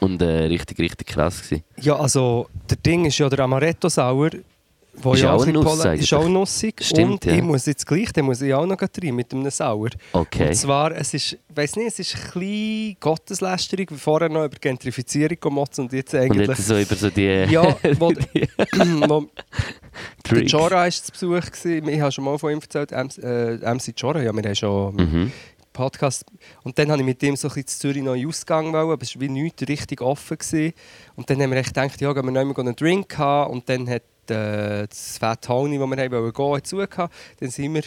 [0.00, 1.62] Und äh, richtig, richtig krass gewesen.
[1.80, 4.30] Ja, also der Ding ist ja der Amaretto Sauer,
[4.94, 6.74] wo Ist ja auch Nuss ist auch nussig.
[6.82, 7.34] Stimmt, und ja.
[7.34, 9.90] ich muss jetzt gleich, den muss ich auch noch rein mit einem Sauer.
[10.12, 10.48] Okay.
[10.48, 14.56] Und zwar, es ist, weiß nicht, es ist ein bisschen Gotteslästerung, wie vorher noch über
[14.60, 16.48] Gentrifizierung gemotzt und jetzt Und eigentlich...
[16.48, 18.48] jetzt so über so die, Ja, wo, die
[19.08, 20.52] wo der Drinks.
[20.52, 21.50] Jora war zu Besuch.
[21.50, 21.88] Gewesen.
[21.88, 24.94] Ich habe schon mal von ihm erzählt, MC, äh, MC Jora, ja, wir haben schon
[24.96, 25.32] Mhm.
[25.72, 26.24] Podcast.
[26.62, 29.14] Und dann habe ich mit ihm so ein bisschen zu Zürich Ausgang wollen, aber es
[29.14, 30.38] war wie nichts richtig offen.
[30.38, 30.72] Gewesen.
[31.16, 33.52] Und dann haben wir echt gedacht, ja, gehen wir noch mal einen Drink haben.
[33.52, 37.10] Und dann hat äh, das Fat Tony, wo wir haben wollen gehen, zugehört.
[37.38, 37.82] Dann sind wir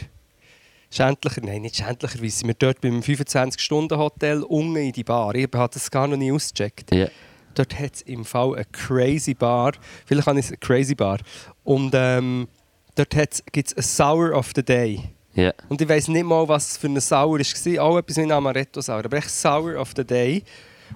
[0.93, 5.35] schändlicher, nein, nicht schändlicherweise, sind wir dort beim 25-Stunden-Hotel unten in die Bar.
[5.35, 6.93] Ich habe das gar noch nie ausgecheckt.
[6.93, 7.07] Ja.
[7.55, 9.73] Dort hat es im Fall eine crazy Bar.
[10.05, 11.19] Vielleicht habe ich es eine crazy Bar.
[11.63, 12.47] Und ähm,
[12.95, 13.11] dort
[13.51, 15.13] gibt es ein Sour of the Day.
[15.35, 15.53] Ja.
[15.69, 17.83] Und ich weiß nicht mal, was für ein Sauer war.
[17.83, 19.05] Auch etwas wie ein Amaretto-Sauer.
[19.05, 20.43] Aber echt Sour of the Day.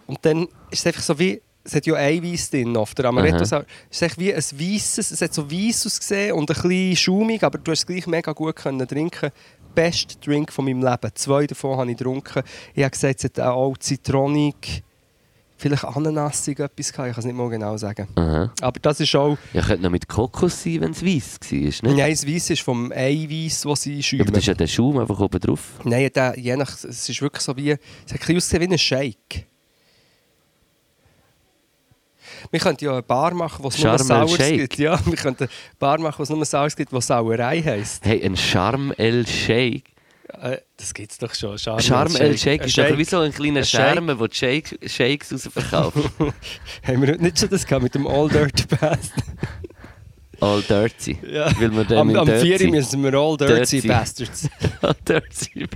[0.06, 1.42] Und dann ist es einfach so wie.
[1.64, 3.66] Es hat ja Eiweiß drin auf der Amaretto-Sauer.
[3.90, 5.12] Es ist echt wie ein weißes.
[5.12, 8.32] Es hat so weiß ausgesehen und ein bisschen schaumig, aber du hast es gleich mega
[8.32, 9.32] gut können trinken.
[9.76, 11.12] Best Drink von meinem Leben.
[11.14, 12.42] Zwei davon habe ich getrunken.
[12.74, 14.84] Ich habe gesagt, es hat auch zitronig,
[15.58, 17.10] vielleicht ananasig etwas gehabt.
[17.10, 18.08] Ich kann es nicht mal genau sagen.
[18.16, 18.52] Aha.
[18.62, 19.38] Aber das ist auch.
[19.54, 21.84] Ja, könnte noch mit Kokos sein, wenn es weiss war, nicht?
[21.84, 24.22] Nein, das Weiss ist vom Eiweiß, das sie schäumen.
[24.24, 25.80] Aber das ist ja der Schaum einfach oben drauf.
[25.84, 28.78] Nein, der, je nach, es ist wirklich so wie, es hat ein bisschen wie ein
[28.78, 29.48] Shake.
[32.52, 34.78] Wir könnten ja eine Bar machen, wo es nur Saures gibt.
[34.78, 38.06] Ja, wir könnten eine Bar machen, wo es nur Saures gibt, wo Sauerei heisst.
[38.06, 39.97] Hey, ein Sharm el Sheikh.
[40.42, 41.58] Äh, das gibt es doch schon.
[41.58, 43.82] Sharm, Sharm el Sheikh Ein ist doch wie so ein kleiner Ein Shake.
[43.82, 45.98] Scherme, wo die Shake, Shakes rausverkauft.
[46.84, 49.24] Haben wir heute nicht schon das gehabt mit dem All Dirty Bastard?
[50.40, 51.18] All dirty.
[51.28, 51.50] Ja.
[51.60, 52.58] Weil wir Am, am dirty.
[52.60, 53.88] 4 müssen wir All Dirty, Dirty.
[53.88, 54.48] Bastards.
[54.82, 55.68] All dirty.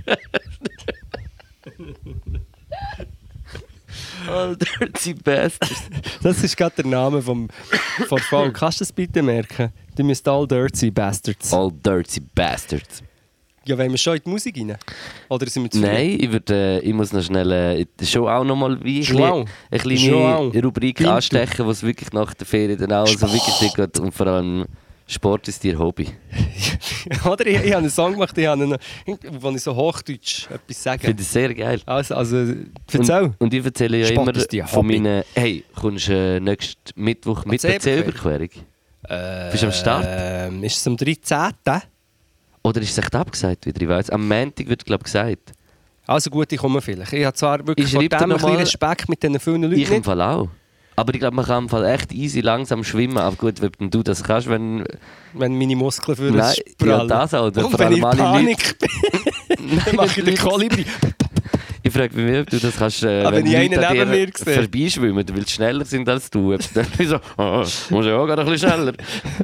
[4.28, 5.82] All dirty bastards.
[6.22, 7.48] Das ist gerade der Name vom,
[8.06, 8.52] von der Folge.
[8.52, 9.72] Kannst du das bitte merken?
[9.98, 11.52] Die müsst all dirty Bastards.
[11.52, 13.02] All dirty bastards.
[13.64, 14.76] Ja, wollen wir schon in die Musik rein?
[15.28, 18.44] Oder sind wir zu Nein, ich, würd, äh, ich muss noch schnell äh, schon auch
[18.44, 19.44] noch mal wie eine Joao.
[20.50, 21.12] kleine Rubrik Pinto.
[21.12, 24.00] anstechen, was wirklich nach der Ferien dann auch so wirklich geht.
[24.00, 24.64] Und vor allem
[25.06, 26.08] Sport ist dir Hobby.
[27.24, 28.76] Oder ich, ich habe einen Song gemacht, ich habe einen,
[29.40, 31.00] wo ich so Hochdeutsch etwas Ich sage.
[31.06, 31.80] finde es sehr geil.
[31.86, 32.36] Also, also
[32.92, 33.22] erzähl.
[33.22, 34.98] Und, und ich erzähle ja Sport immer von Hobby.
[35.00, 35.22] meinen...
[35.34, 38.48] Hey, kommst du äh, nächsten Mittwoch mit der Überquerung?
[39.50, 40.06] Bist du am Start?
[40.08, 41.82] Ähm, ist es am 13.?
[42.62, 43.82] Oder ist es echt abgesagt wieder?
[43.82, 44.10] Ich weiss.
[44.10, 45.52] Am Montag wird, glaube ich, gesagt.
[46.06, 47.12] Also gut, ich komme vielleicht.
[47.12, 49.90] Ich habe zwar wirklich Ich schreibe dem ein bisschen Respekt mit diesen vielen Leuten Ich
[49.90, 50.04] im.
[50.04, 50.48] Fall auch.
[50.94, 53.18] Aber ich glaube, man kann im Fall echt easy langsam schwimmen.
[53.18, 54.84] Aber gut, wenn du das kannst, wenn...
[55.32, 56.54] Wenn meine Muskeln für Nein,
[56.84, 57.46] ja, das auch.
[57.46, 60.84] Und Vor wenn ich Panik bin, dann mache ich den Kolibri.
[61.94, 64.28] Ich frage mich, ob du das kannst, äh, Aber wenn ich Leute einen neben mir
[64.34, 64.54] sehe.
[64.54, 66.52] vorbeischwimmen, weil sie schneller sind als du.
[66.56, 67.58] Dann bin ich so, oh,
[67.90, 68.92] muss ich auch gerade ein bisschen schneller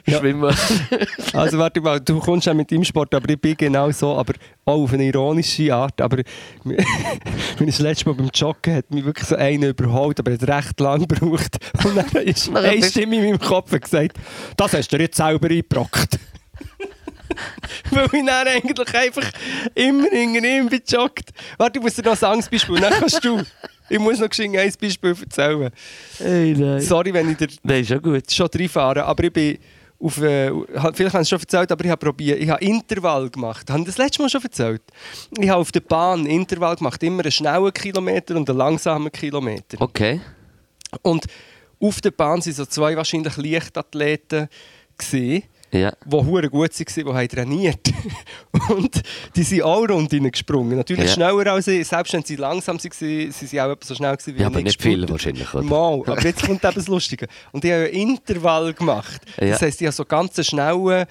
[0.07, 0.19] Ja.
[0.19, 0.55] schwimmen.
[1.35, 4.33] Also warte mal, du kommst ja mit deinem Sport, aber ich bin genau so, aber
[4.65, 6.01] auch auf eine ironische Art.
[6.01, 6.17] Aber
[6.65, 6.79] mir
[7.67, 10.81] ist letztes Mal beim Joggen hat mich wirklich so einer überholt, aber er hat recht
[10.81, 11.59] lang gebraucht.
[11.85, 14.17] Und dann ist eine Stimme in meinem Kopf gesagt,
[14.57, 16.19] das hast du dir jetzt selber eingebrockt.
[17.91, 19.31] Weil ich dann eigentlich einfach
[19.75, 21.31] immer ihm bin gejoggt.
[21.57, 23.43] Warte, ich muss dir noch ein Angstbeispiel, dann kannst du.
[23.91, 25.71] Ich muss noch geschwind ein Beispiel erzählen.
[26.19, 26.81] Hey, nein.
[26.81, 28.31] Sorry, wenn ich dir Nein, schon gut.
[28.31, 29.59] schon reinfahren, aber ich bin
[30.01, 33.29] auf, äh, vielleicht habe ich es schon erzählt, aber ich habe probiert, ich habe Intervall
[33.31, 33.69] gemacht.
[33.69, 34.83] Habe ich das letzte Mal schon erzählt?
[35.39, 39.81] Ich habe auf der Bahn Intervall gemacht, immer einen schnellen Kilometer und einen langsamen Kilometer.
[39.81, 40.21] Okay.
[41.03, 41.25] Und
[41.81, 44.49] auf der Bahn waren so zwei wahrscheinlich Leichtathleten,
[44.99, 45.93] gewesen, Ja.
[46.05, 47.81] die hure gut waren, die haben trainiert.
[48.71, 49.03] und
[49.37, 50.77] die sind auch rund gesprungen.
[50.79, 51.13] Natürlich Ja.
[51.13, 54.41] schneller als ich, selbst wenn sie langsam waren, sie sind auch so schnell gewesen wie
[54.41, 55.11] Ja, aber ich nicht viel gesprintet.
[55.11, 55.63] wahrscheinlich, oder?
[55.65, 57.27] Mal, aber jetzt kommt eben das Lustige.
[57.53, 59.21] Und ich habe einen Intervall gemacht.
[59.41, 59.49] Ja.
[59.51, 61.07] Das heisst, ich habe so ganz schnelle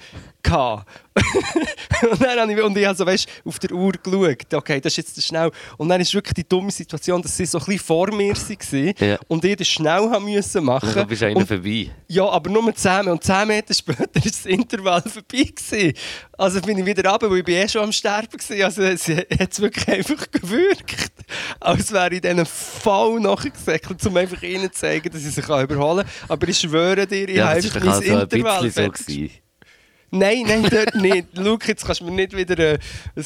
[0.48, 0.86] gehabt.
[2.10, 4.54] und dann habe ich, und ich habe so, weißt, auf der Uhr geschaut.
[4.54, 5.50] Okay, das ist jetzt schnell.
[5.76, 8.94] Und dann ist wirklich die dumme Situation, dass sie so ein bisschen vor mir waren
[9.00, 9.18] Ja.
[9.26, 10.92] und ich das schnell haben müssen machen.
[10.94, 11.90] Dann bist du einer vorbei.
[12.06, 13.12] ja, aber nur 10 Meter.
[13.12, 15.50] Und 10 Meter später war das Intervall vorbei.
[15.54, 15.92] Gewesen.
[16.36, 18.64] Also bin ich wieder runter, weil ich bin eh schon am Sterben war.
[18.64, 21.12] Also es hat es wirklich einfach gewirkt.
[21.60, 25.64] Als wäre ich denen voll nachgesäckelt, um einfach ihnen zu zeigen, dass ich sie kann
[25.64, 26.30] überholen kann.
[26.30, 28.82] Aber ich schwöre dir, ich Ja, habe mein also Intervall so.
[30.10, 31.26] Nein, nein, dort nicht.
[31.36, 32.78] Schau, jetzt kannst du mir nicht wieder ein,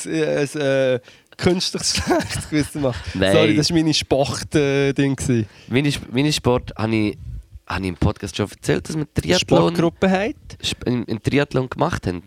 [0.07, 1.01] äh, ein äh,
[1.37, 3.01] künstliches schlechtes Gewissen machen.
[3.15, 3.33] Nein.
[3.33, 5.19] Sorry, das war meine Spocht-Ding.
[5.29, 7.19] Äh, Mini- Minisport habe ich,
[7.67, 9.39] habe ich im Podcast schon erzählt, dass wir Triathlon,
[9.75, 10.35] Sportgruppe
[10.87, 12.23] in Triathlon gemacht haben.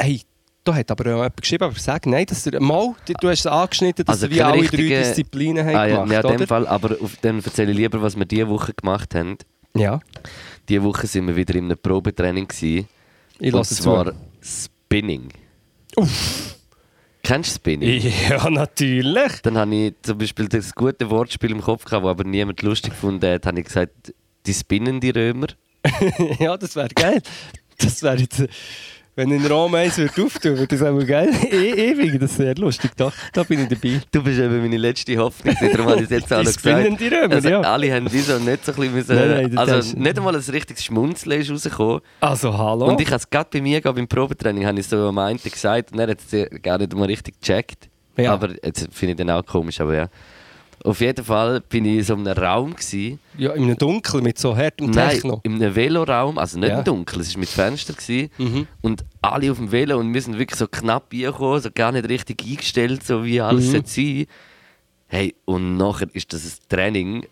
[0.00, 0.20] Hey,
[0.62, 4.04] da hat aber jemand geschrieben, aber sag nein, dass er, mal, du- hast es angeschnitten,
[4.04, 6.36] dass Also keine alle richtige- drei Disziplinen haben Ah, ja, gemacht, ja, in oder?
[6.36, 9.36] dem Fall, aber auf dem erzähle ich lieber, was wir diese Woche gemacht haben.
[9.74, 10.00] Ja,
[10.68, 12.46] Diese Woche sind wir wieder in einem Probetraining.
[12.46, 12.86] Gewesen,
[13.40, 14.14] ich und lasse zwar zu.
[14.40, 15.28] Spinning.
[17.22, 18.12] Kennst du Spinning?
[18.28, 19.40] Ja, natürlich.
[19.42, 22.92] Dann habe ich zum Beispiel das gute Wortspiel im Kopf gehabt, das aber niemand lustig
[22.92, 24.14] gefunden hat, habe ich gesagt,
[24.46, 25.48] die spinnen die Römer.
[26.38, 27.22] ja, das wäre geil.
[27.78, 28.44] Das wäre jetzt,
[29.20, 31.30] wenn in Rom eins würde auftun, würde das auch geil.
[31.42, 33.12] Ich, ich finde das sehr lustig, doch.
[33.32, 34.00] Da bin ich dabei.
[34.10, 37.00] Du bist eben meine letzte Hoffnung, darum habe ich es jetzt spinnen gesagt.
[37.00, 37.60] die Römer, also, ja.
[37.60, 40.40] Alle haben so nicht so ein bisschen müssen, Nein, nein, also ist- nicht einmal ein
[40.40, 42.00] richtiges Schmunzeln ist rausgekommen.
[42.20, 42.86] Also, hallo.
[42.86, 45.92] Und ich habe es gerade bei mir beim Probetraining, habe ich so am einen gesagt
[45.92, 47.88] und er hat es gar nicht mal richtig gecheckt.
[48.16, 48.32] Ja.
[48.32, 50.06] Aber jetzt finde ich den auch komisch, aber ja.
[50.82, 53.18] Auf jeden Fall bin ich in so einem Raum gewesen.
[53.36, 55.40] ja, in einem Dunkel mit so hartem Nein, Techno.
[55.42, 56.78] in einem Veloraum, also nicht Ja.
[56.78, 57.92] im Dunkeln, es war mit Fenster.
[57.92, 58.30] Gewesen.
[58.38, 58.66] Mhm.
[58.80, 62.08] Und alle auf dem Velo und wir sind wirklich so knapp reingekommen, so gar nicht
[62.08, 63.82] richtig eingestellt, so wie alles Mhm.
[63.84, 64.26] sein.
[65.08, 67.26] Hey, und nachher ist das ein Training,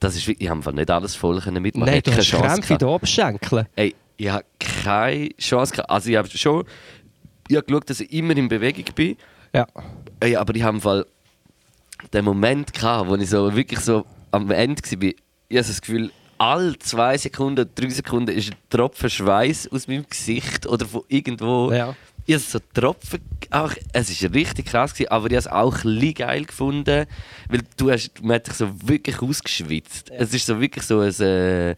[0.00, 1.86] das ist wirklich, ich habe nicht alles voll mitmachen.
[1.90, 2.82] Nein, Ich du hast Krämpfe in gehabt.
[2.82, 3.66] den Oberschenkeln.
[3.76, 5.88] Ey, ich habe keine Chance gehabt.
[5.90, 6.64] Also ich habe schon
[7.48, 9.16] ich habe geschaut, dass ich immer in Bewegung bin.
[9.54, 9.66] Ja.
[10.20, 11.06] Ey, aber ich habe im Fall
[12.12, 15.10] den Moment gehabt, wo ich so wirklich so am Ende war.
[15.48, 20.06] Ich so das Gefühl, alle zwei Sekunden, drei Sekunden ist ein Tropfen Schweiß aus meinem
[20.08, 21.72] Gesicht oder von irgendwo.
[21.72, 21.94] Ja.
[22.26, 23.20] Ich habe so Tropfen,
[23.50, 27.06] auch, es war richtig krass, gewesen, aber ich habe es auch ein geil gefunden,
[27.48, 30.10] weil du hast, man hat sich so wirklich ausgeschwitzt.
[30.10, 31.76] Es ist so wirklich so ein, äh,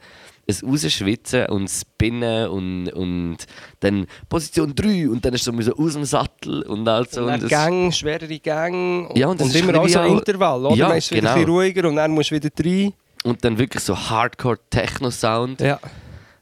[0.49, 3.37] ein Rausschwitzen und Spinnen und, und
[3.81, 7.23] dann Position 3 und dann ist so müssen aus dem Sattel und all so.
[7.23, 9.99] Und dann das- Gang, schwerere Gang und, Ja, und das und ist immer auch so
[10.01, 10.77] auch- Intervall, oder?
[10.77, 11.35] Ja, Man ist wieder genau.
[11.35, 12.93] ein ruhiger und dann musst du wieder rein.
[13.25, 13.97] Und dann wirklich so
[14.71, 15.61] Hardcore-Techno-Sound.
[15.61, 15.81] Ja.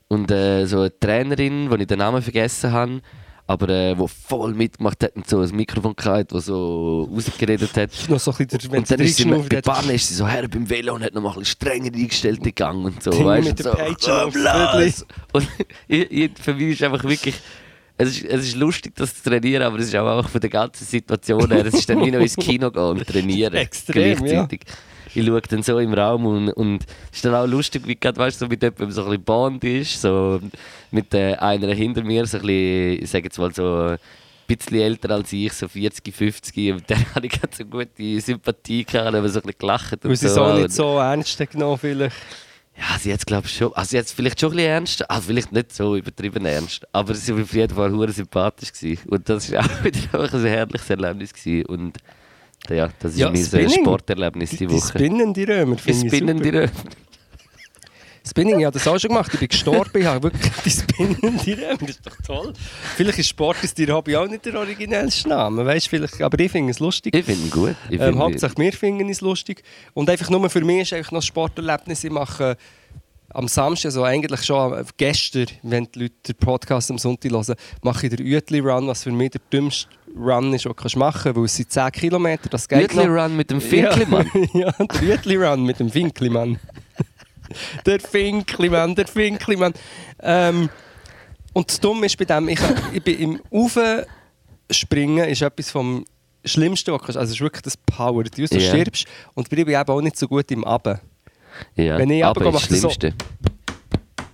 [0.08, 3.00] Und äh, so eine Trainerin, die ich den Namen vergessen habe.
[3.46, 7.90] Aber äh, wo voll mitgemacht hat und so ein Mikrofon gehabt, wo so rausgeredet hat.
[8.08, 9.60] Noch so ein bisschen, Und dann ist sie, reingeschnauft bei.
[9.60, 12.44] Bahn ist sie so her beim Velo und hat noch mal ein bisschen strenger eingestellt
[12.44, 13.12] den Gang und so.
[13.12, 15.06] Finger weißt mit der so, Peitsche los!
[15.32, 15.48] Und
[16.40, 17.34] für mich ist einfach wirklich,
[17.98, 20.50] es ist, es ist lustig, das zu trainieren, aber es ist auch einfach von der
[20.50, 23.54] ganzen Situation her, es ist dann wie noch ins Kino gehen und trainieren.
[23.54, 24.60] Extrem, gleichzeitig.
[25.14, 28.18] Ich schaue dann so im Raum und, und es ist dann auch lustig, wie gerade,
[28.18, 30.40] weißt du, so mit jemandem so ein bisschen Bond ist, so
[30.90, 33.96] mit äh, einer hinter mir, so ein bisschen, ich sage jetzt mal so,
[34.48, 38.20] ein bisschen älter als ich, so 40, 50, und dann habe ich gerade so gute
[38.20, 40.42] Sympathie gehabt, haben so ein bisschen gelacht und sie so.
[40.42, 42.16] auch nicht so ernst genommen vielleicht.
[42.76, 43.72] ja, sie jetzt glaube ich schon.
[43.74, 47.34] Also hat vielleicht schon ein bisschen ernst, also vielleicht nicht so übertrieben ernst, aber sie
[47.34, 49.08] war auf jeden Fall hure sympathisch gewesen.
[49.08, 51.66] und das war auch wieder einfach ein herrliches Erlebnis gewesen.
[51.66, 51.98] und
[52.70, 53.70] ja, das ist Ja, mein äh, Spinning.
[53.84, 54.88] Sporterlebnis die Die Woche.
[54.88, 56.70] spinnende Römer Die finde ich Spinnen die Römer.
[58.26, 59.30] Spinning, ich habe das auch schon gemacht.
[59.34, 61.28] Ich bin gestorben, ich habe wirklich die spinnende
[61.62, 61.76] Römer.
[61.78, 62.52] Das ist doch toll.
[62.96, 66.50] Vielleicht ist Sport ist dein Hobby auch nicht der originellste Name, weißt, vielleicht, aber ich
[66.50, 67.14] finde es lustig.
[67.14, 67.76] Ich finde ihn gut.
[67.90, 69.62] Ich Ähm, Hauptsache wir finden es lustig.
[69.92, 72.02] Und einfach nur für mich ist einfach noch Sporterlebnis.
[72.04, 72.56] Ich mache
[73.34, 77.54] am Samstag, also eigentlich schon am- gestern, wenn die Leute den Podcast am Sonntag hören,
[77.82, 81.36] mache ich den Uetli-Run, was für mich der dümmste Run ist, den du machen kannst,
[81.36, 83.22] weil es sind 10 Kilometer, das geht Uetli noch.
[83.24, 84.30] Run mit dem Finkelmann.
[84.54, 86.58] Ja, ja der Uetli-Run mit dem Finklimann.
[87.86, 89.74] der Finklimann, der Finklimann.
[90.22, 90.70] Ähm,
[91.52, 92.60] und das Dumme ist bei dem, ich,
[92.92, 96.04] ich bin im Aufspringen ist etwas vom
[96.44, 97.16] Schlimmsten, was du kannst.
[97.18, 98.24] Also es ist wirklich das Power.
[98.24, 98.46] Du, Ja.
[98.46, 101.00] stirbst und ich bin eben auch nicht so gut im Abend.
[101.76, 103.08] Ja, Wenn ich aber runtergehe, mache ich so-.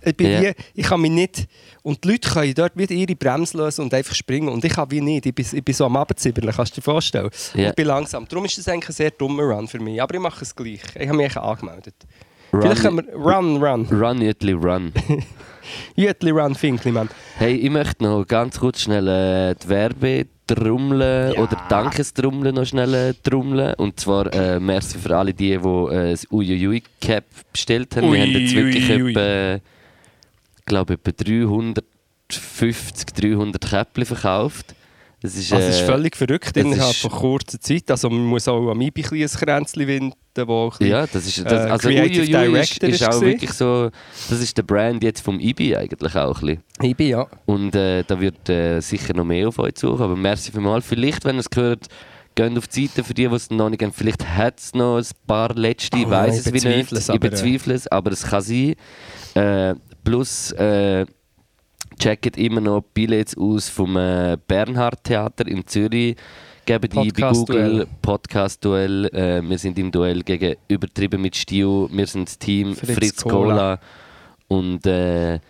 [0.03, 0.43] Ich, bin Ja.
[0.43, 1.47] wie, ich kann mich nicht...
[1.83, 4.49] Und die Leute können dort wieder ihre Bremse lösen und einfach springen.
[4.49, 5.25] Und ich kann wie nicht.
[5.27, 7.31] Ich bin, ich bin so am Abendzibbeln, kannst du dir vorstellen.
[7.55, 7.71] Ja.
[7.71, 8.27] Ich bin langsam.
[8.29, 10.01] Darum ist das eigentlich ein sehr dummer Run für mich.
[10.01, 10.81] Aber ich mache es gleich.
[10.95, 11.95] Ich habe mich angemeldet.
[12.51, 13.67] Vielleicht können Run, wir...
[13.69, 14.03] Run, run.
[14.03, 14.93] run Uetli Run.
[15.95, 17.09] Jütli Run Finklimann.
[17.37, 19.69] Hey, ich möchte noch ganz kurz schnell äh, die
[20.51, 21.41] Werbetrommel Ja.
[21.43, 23.75] oder Dankestrommeln noch schnell äh, trommeln.
[23.75, 28.13] Und zwar äh, merci für alle die, die äh, das Uiuiui Cap bestellt haben.
[28.13, 29.11] Wir haben jetzt wirklich Uiuiui.
[29.13, 29.61] etwa,
[30.67, 34.75] glaube etwa 350, 300 Käppchen verkauft.
[35.23, 37.91] Das ist, Also es ist äh, völlig verrückt es innerhalb von kurzer Zeit.
[37.91, 40.15] Also man muss auch am Ibi ein Kränzchen winden,
[40.47, 43.21] wo bisschen- ja, das ist, das, äh, also Creative Uiuiui ist, Director ist ist auch
[43.21, 43.91] wirklich so,
[44.31, 46.47] das ist der Brand jetzt vom IBI eigentlich auch ein
[46.81, 46.91] bisschen.
[46.91, 47.27] Ibi, ja.
[47.45, 50.01] Und äh, da wird äh, sicher noch mehr auf euch suchen.
[50.03, 50.87] Aber merci vielmals.
[50.87, 51.89] Vielleicht, wenn ihr es gehört,
[52.35, 53.93] geht auf die Seite für die, die es noch nicht haben.
[53.93, 56.91] Vielleicht hat es noch ein paar letzte, ich Oh, weiß ich es wie nicht.
[56.91, 58.75] bezweifle es, ich äh, bezweifle es, aber es kann sein.
[59.35, 60.53] Äh, plus,
[62.01, 66.17] checkt immer noch Billets aus vom äh, Bernhard Theater in Zürich.
[66.65, 67.33] Gebt die bei.
[67.33, 69.07] Google Podcast-Duell.
[69.07, 71.89] Äh, wir sind im Duell gegen Übertrieben mit Stil.
[71.91, 73.31] Wir sind das Team Fritz Fritz, Cola.
[73.31, 73.81] Cola.
[74.49, 75.41] Und äh,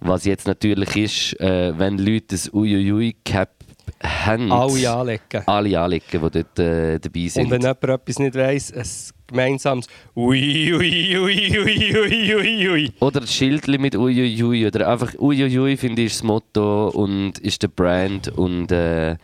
[0.00, 3.63] was jetzt natürlich ist, äh, wenn Leute das Uiuiui-Cap
[4.02, 5.42] haben, Alle anlegen.
[5.46, 7.44] alle anlegen, die dort äh, dabei sind.
[7.44, 8.86] Und wenn jemand etwas nicht weiss, ein
[9.26, 12.92] gemeinsames Ui, ui, ui, ui, ui, ui, ui.
[13.00, 17.62] Oder ein Schild mit Uiuiui oder einfach Uiuiui finde ich ist das Motto und ist
[17.62, 19.16] der Brand und äh,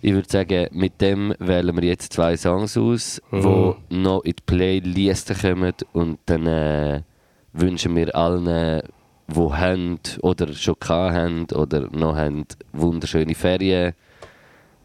[0.00, 3.74] ich würde sagen, mit dem wählen wir jetzt zwei Songs aus, Mhm.
[3.90, 7.02] die noch in die Playliste kommen und dann äh,
[7.52, 8.82] wünschen wir allen,
[9.28, 13.94] die haben oder schon haben oder noch haben, wunderschöne Ferien.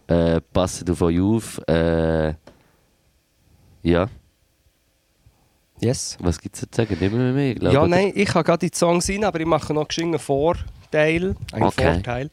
[0.08, 1.62] Äh, passt auf euch auf.
[1.68, 2.34] Äh,
[3.84, 4.08] ja,
[5.82, 6.18] Yes.
[6.22, 6.98] was gibt es zu sagen?
[7.00, 9.74] Nicht mehr mehr, glaube Ja, nein, ich kann gerade die Songs rein, aber ich mache
[9.74, 11.36] noch einen Vorteil.
[11.52, 11.94] Einen Okay.
[11.94, 12.30] Vorteil.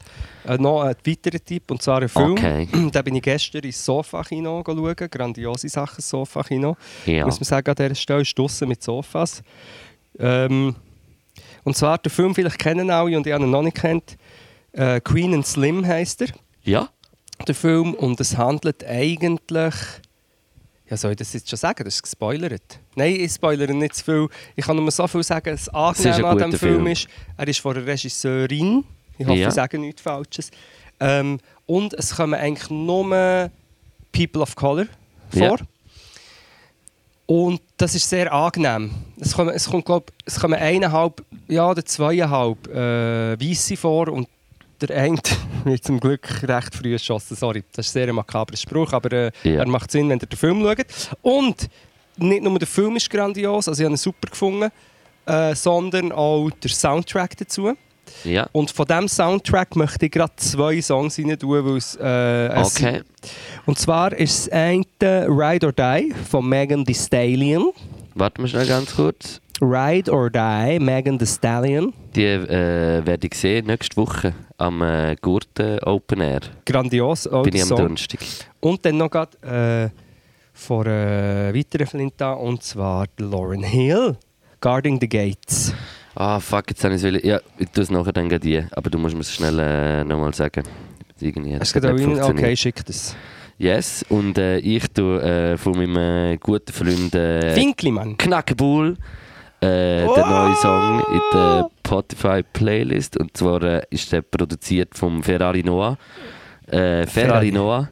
[0.47, 2.31] Äh, noch einen weiteren Tipp, und zwar einen Film.
[2.33, 2.67] Okay.
[2.91, 4.95] da bin ich gestern ins Sofa-Kino schauen.
[5.09, 6.77] Grandiose Sachen, Sofa-Kino.
[7.05, 7.25] Ja.
[7.25, 9.43] Muss man sagen, an dieser Stelle ist draussen mit Sofas.
[10.17, 10.75] Ähm,
[11.63, 14.17] und zwar, der Film, vielleicht kennen alle und ich habe ihn noch nicht kennt.
[14.73, 16.29] Äh, Queen and Slim heisst er,
[16.63, 16.89] Ja?
[17.47, 17.93] der Film.
[17.93, 19.73] Und es handelt eigentlich...
[20.89, 21.85] Ja, soll ich das jetzt schon sagen?
[21.85, 22.79] Das ist gespoilert.
[22.95, 24.27] Nein, ich spoilere nicht zu viel.
[24.57, 26.87] Ich kann nur so viel sagen, das Angenehme an diesem Film Film.
[26.87, 27.07] ist,
[27.37, 28.83] er ist von einer Regisseurin.
[29.17, 29.47] Ich hoffe, Ja.
[29.47, 30.51] ich sage nichts Falsches.
[30.99, 33.49] Ähm, und es kommen eigentlich nur
[34.11, 34.87] People of Color
[35.29, 35.41] vor.
[35.41, 35.65] Ja.
[37.31, 38.91] Und das ist sehr angenehm.
[39.17, 44.27] Es kommen, es kommt, glaub, es kommen eineinhalb ja, oder zweieinhalb äh, Weisse vor und
[44.81, 45.17] der eine
[45.63, 47.37] wird zum Glück recht früh erschossen.
[47.37, 49.59] Sorry, das ist ein sehr makaberer Spruch, aber äh, Ja.
[49.61, 50.85] er macht Sinn, wenn ihr den Film schaut.
[51.21, 51.69] Und
[52.17, 54.69] nicht nur der Film ist grandios, also ich habe ihn super gefunden,
[55.25, 57.77] äh, sondern auch der Soundtrack dazu.
[58.23, 58.47] Ja.
[58.51, 62.75] Und von diesem Soundtrack möchte ich gerade zwei Songs rein tun, weil es, äh, es
[62.75, 63.01] Okay.
[63.65, 67.71] und zwar ist das eine Ride or Die von Megan Thee Stallion.
[68.15, 69.39] Warten wir schnell ganz kurz.
[69.61, 71.93] Ride or Die, Megan Thee Stallion.
[72.15, 76.41] Die äh, werde ich sehen nächste Woche am äh, Gurten Open Air.
[76.65, 77.31] Grandios.
[77.31, 77.77] Oh, Bin ich am Song.
[77.77, 78.19] Donnerstag.
[78.59, 79.89] Und dann noch grad, äh,
[80.53, 84.17] von einer weiteren Flinta, und zwar Lauren Hill.
[84.59, 85.73] Guarding the Gates.
[86.15, 88.63] Ah, fuck, jetzt habe ich es Ja, ich tue es nachher dann gleich die.
[88.71, 90.63] Aber du musst mir es schnell äh, nochmal sagen.
[91.19, 92.29] Irgendwie hat Hast es gerade nicht auch.
[92.29, 93.15] Okay, schick das.
[93.57, 98.17] Yes, und äh, ich tue äh, von meinem äh, guten Freund äh, Winkli, Mann.
[98.17, 98.97] Knackebull
[99.61, 100.15] äh, Oh!
[100.15, 103.17] den neuen Song in der Spotify-Playlist.
[103.17, 105.97] Und zwar äh, ist der produziert vom Ferrari Noah.
[106.67, 107.51] Äh, Ferrari Ferrari.
[107.51, 107.89] Noah.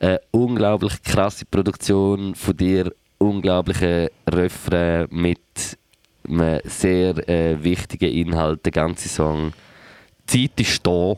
[0.00, 2.92] Äh, unglaublich krasse Produktion von dir.
[3.18, 5.38] Unglaubliche Refrain mit
[6.28, 8.64] einem sehr äh, wichtigen Inhalt.
[8.64, 9.52] Der ganze Song.
[10.32, 11.14] Die Zeit ist da.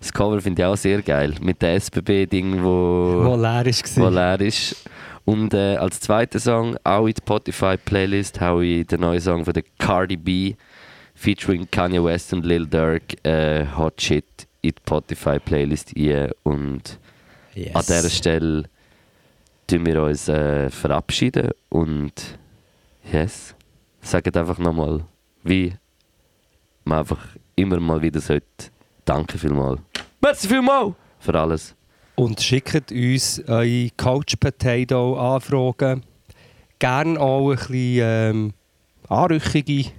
[0.00, 1.34] Das Cover finde ich auch sehr geil.
[1.40, 4.04] Mit dem SBB-Ding, wo Wo leer war.
[4.04, 4.76] wo leer ist.
[5.24, 9.52] Und äh, als zweiter Song, auch in die Spotify-Playlist, habe ich den neuen Song von
[9.52, 10.54] der Cardi B
[11.14, 14.24] featuring Kanye West und Lil Durk, äh, Hot Shit,
[14.62, 16.30] in die Spotify-Playlist ein.
[16.44, 16.98] Und
[17.54, 17.74] Yes.
[17.74, 18.64] an dieser Stelle
[19.66, 22.12] tun wir uns äh, verabschieden und
[23.12, 23.54] yes,
[24.00, 25.04] sagen einfach nochmal,
[25.42, 25.74] wie
[26.84, 27.18] man einfach
[27.56, 28.46] immer mal wieder sollte.
[29.04, 29.80] Danke vielmals.
[30.20, 31.74] Merci vielmals für alles.
[32.14, 36.02] Und schickt uns eure Couch Potato Anfragen.
[36.78, 38.52] Gerne auch ein bisschen ähm,
[39.08, 39.90] anrüchige,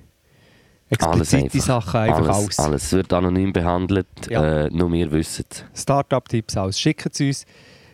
[0.99, 1.43] Alles explizite
[1.73, 1.85] einfach.
[1.85, 1.99] Sachen.
[2.01, 2.59] Einfach alles, alles.
[2.59, 2.83] alles.
[2.83, 4.65] Es wird anonym behandelt, Ja.
[4.65, 5.63] äh, nur wir wissen es.
[5.81, 6.79] Startup-Tipps, alles.
[6.79, 7.45] Schickt es uns.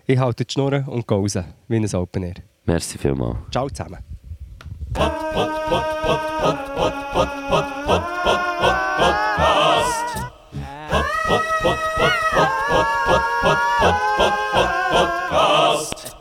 [0.08, 1.38] Ich halte die Schnurren und gehe raus,
[1.68, 2.36] wie ein Open Air.
[2.66, 3.38] Merci vielmals.
[3.52, 4.15] Ciao zusammen.
[4.96, 5.36] Podcast.
[14.92, 16.15] Podcast.